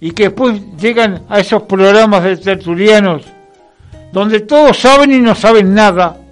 [0.00, 3.26] y que después llegan a esos programas de tertulianos
[4.12, 6.23] donde todos saben y no saben nada,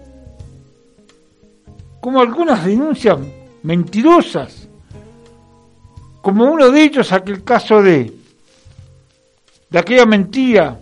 [2.03, 3.17] como algunas denuncias
[3.63, 4.69] mentirosas,
[6.21, 8.13] como uno de ellos, aquel caso de,
[9.71, 10.81] de aquella mentira,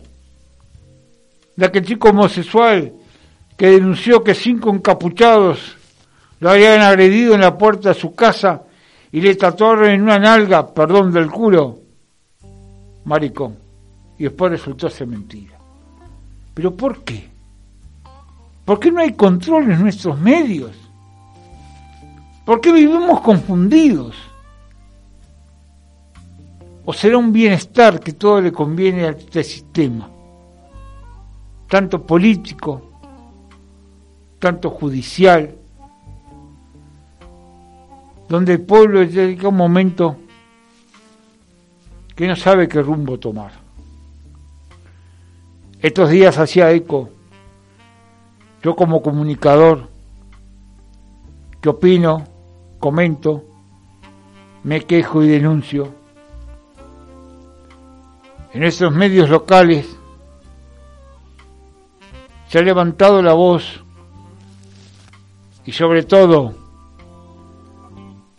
[1.54, 2.94] de aquel chico homosexual
[3.54, 5.76] que denunció que cinco encapuchados
[6.38, 8.62] lo habían agredido en la puerta de su casa
[9.12, 11.80] y le tatuaron en una nalga, perdón del culo,
[13.04, 13.58] maricón.
[14.16, 15.58] Y después resultó ser mentira.
[16.54, 17.28] ¿Pero por qué?
[18.64, 20.89] ¿Por qué no hay control en nuestros medios?
[22.50, 24.16] ¿Por qué vivimos confundidos?
[26.84, 30.10] ¿O será un bienestar que todo le conviene a este sistema?
[31.68, 32.82] Tanto político,
[34.40, 35.54] tanto judicial,
[38.28, 40.16] donde el pueblo llega un momento
[42.16, 43.52] que no sabe qué rumbo tomar.
[45.80, 47.10] Estos días hacía eco,
[48.60, 49.88] yo como comunicador,
[51.60, 52.24] que opino,
[52.80, 53.44] comento,
[54.64, 55.94] me quejo y denuncio.
[58.52, 59.96] En estos medios locales
[62.48, 63.84] se ha levantado la voz
[65.64, 66.54] y sobre todo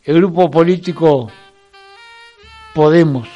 [0.04, 1.30] el grupo político
[2.74, 3.28] Podemos,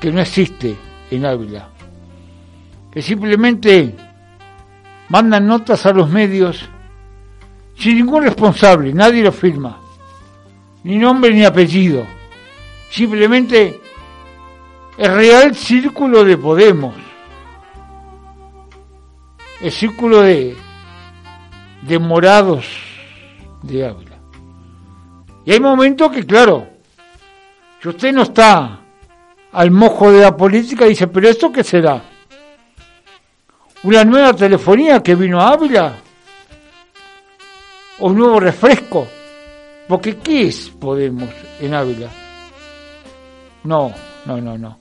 [0.00, 0.76] que no existe
[1.10, 1.68] en Ávila,
[2.92, 3.96] que simplemente
[5.08, 6.68] mandan notas a los medios
[7.76, 9.80] sin ningún responsable, nadie lo firma,
[10.84, 12.06] ni nombre ni apellido,
[12.90, 13.80] simplemente
[14.96, 16.94] el real círculo de Podemos,
[19.60, 20.56] el círculo de,
[21.82, 22.66] de morados
[23.62, 24.16] de Ávila.
[25.44, 26.66] Y hay momentos que, claro,
[27.82, 28.80] si usted no está
[29.52, 32.02] al mojo de la política, dice, pero ¿esto qué será?
[33.82, 35.94] ¿Una nueva telefonía que vino a Ávila?
[37.98, 39.06] ¿O un nuevo refresco?
[39.90, 41.28] Porque ¿qué es Podemos
[41.60, 42.08] en Ávila?
[43.64, 43.92] No,
[44.24, 44.78] no, no, no.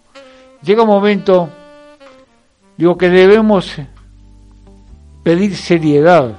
[0.62, 1.50] Llega un momento,
[2.78, 3.74] digo que debemos
[5.24, 6.36] pedir seriedad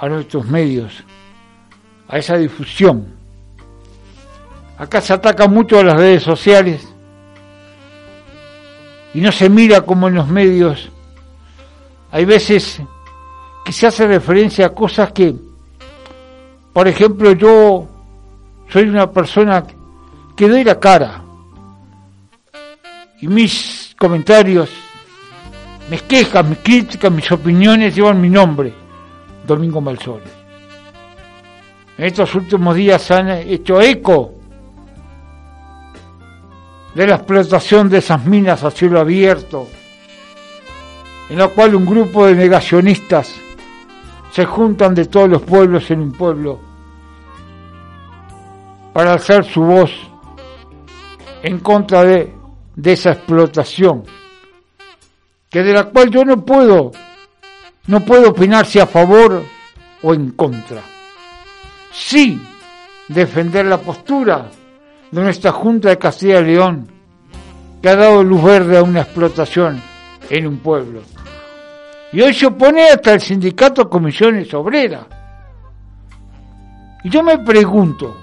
[0.00, 1.04] a nuestros medios
[2.08, 3.14] a esa difusión.
[4.76, 6.92] Acá se ataca mucho a las redes sociales
[9.14, 10.90] y no se mira como en los medios.
[12.10, 12.82] Hay veces
[13.64, 15.51] que se hace referencia a cosas que,
[16.72, 17.86] por ejemplo, yo
[18.68, 19.64] soy una persona
[20.36, 21.22] que doy la cara
[23.20, 24.70] y mis comentarios,
[25.90, 28.72] mis quejas, mis críticas, mis opiniones llevan mi nombre,
[29.46, 30.42] Domingo Malsole
[31.98, 34.34] en estos últimos días han hecho eco
[36.94, 39.68] de la explotación de esas minas a cielo abierto,
[41.30, 43.34] en la cual un grupo de negacionistas
[44.32, 46.58] se juntan de todos los pueblos en un pueblo
[48.92, 49.90] para alzar su voz
[51.42, 52.34] en contra de,
[52.74, 54.04] de esa explotación,
[55.48, 56.92] que de la cual yo no puedo,
[57.86, 59.42] no puedo opinar si a favor
[60.02, 60.82] o en contra
[61.92, 62.40] sí
[63.08, 64.48] defender la postura
[65.10, 66.88] de nuestra Junta de Castilla y León,
[67.82, 69.80] que ha dado luz verde a una explotación
[70.30, 71.02] en un pueblo.
[72.12, 75.06] Y hoy se opone hasta el sindicato Comisiones Obreras.
[77.04, 78.14] Y yo me pregunto,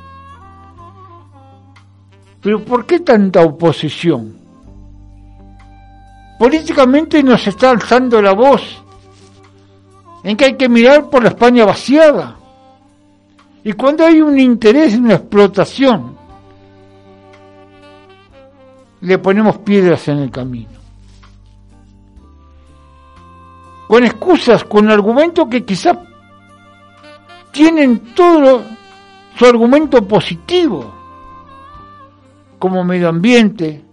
[2.41, 4.37] ¿pero por qué tanta oposición?
[6.37, 8.81] Políticamente nos está alzando la voz
[10.23, 12.37] en que hay que mirar por la España vaciada.
[13.63, 16.15] Y cuando hay un interés en una explotación,
[19.01, 20.78] le ponemos piedras en el camino.
[23.89, 25.97] Con excusas, con argumentos que quizás
[27.51, 28.61] tienen todo
[29.35, 30.93] su argumento positivo,
[32.57, 33.83] como medio ambiente,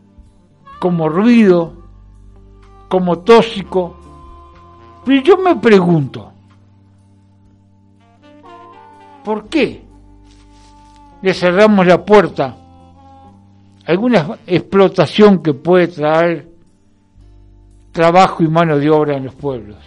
[0.79, 1.73] como ruido,
[2.89, 3.97] como tóxico.
[5.05, 6.33] Pero yo me pregunto,
[9.27, 9.83] ¿Por qué
[11.21, 12.45] le cerramos la puerta
[13.85, 16.49] a alguna explotación que puede traer
[17.97, 19.79] trabajo y mano de obra en los pueblos?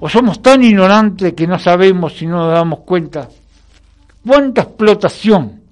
[0.00, 3.28] ¿O somos tan ignorantes que no sabemos si no nos damos cuenta
[4.26, 5.62] cuánta explotación,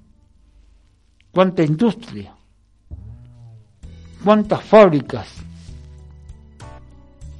[1.29, 2.33] cuánta industria,
[4.23, 5.27] cuántas fábricas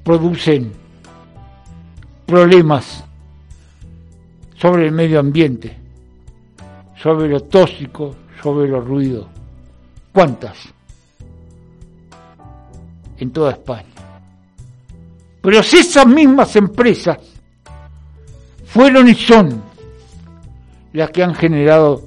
[0.03, 0.73] producen
[2.25, 3.05] problemas
[4.57, 5.77] sobre el medio ambiente,
[7.01, 9.27] sobre lo tóxico, sobre los ruidos.
[10.11, 10.72] ¿Cuántas?
[13.23, 13.87] En toda España.
[15.41, 17.19] Pero si esas mismas empresas
[18.65, 19.63] fueron y son
[20.91, 22.03] las que han generado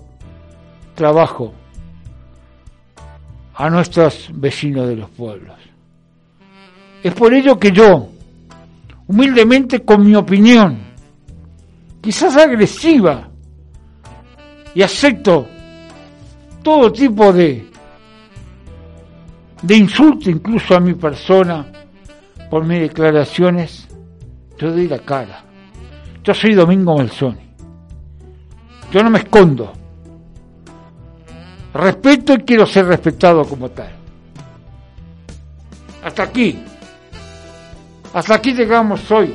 [0.95, 1.55] trabajo
[3.55, 5.57] a nuestros vecinos de los pueblos.
[7.03, 8.11] Es por ello que yo,
[9.07, 10.77] humildemente con mi opinión,
[12.03, 13.31] quizás agresiva,
[14.75, 15.47] y acepto
[16.63, 17.67] todo tipo de,
[19.63, 21.67] de insulto incluso a mi persona
[22.51, 23.89] por mis declaraciones,
[24.59, 25.45] yo doy la cara.
[26.23, 27.47] Yo soy Domingo Malzoni.
[28.93, 29.73] Yo no me escondo.
[31.75, 33.91] Respeto y quiero ser respetado como tal.
[36.03, 36.59] Hasta aquí.
[38.15, 39.35] Hasta aquí llegamos hoy.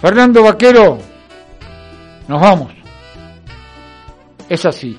[0.00, 0.98] Fernando Vaquero,
[2.28, 2.72] nos vamos.
[4.48, 4.96] Es así.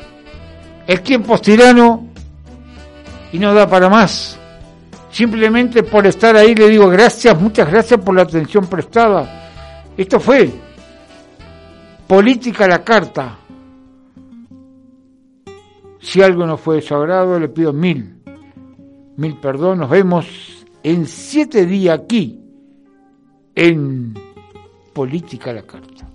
[0.88, 2.08] El tiempo es tirano
[3.34, 4.40] y no da para más.
[5.12, 9.50] Simplemente por estar ahí le digo gracias, muchas gracias por la atención prestada.
[9.98, 10.50] Esto fue
[12.08, 13.38] Política a la Carta.
[16.00, 18.22] Si algo no fue de le pido mil,
[19.18, 19.80] mil perdón.
[19.80, 22.40] Nos vemos en siete días aquí
[23.54, 24.14] en
[24.94, 26.07] Política a la Carta.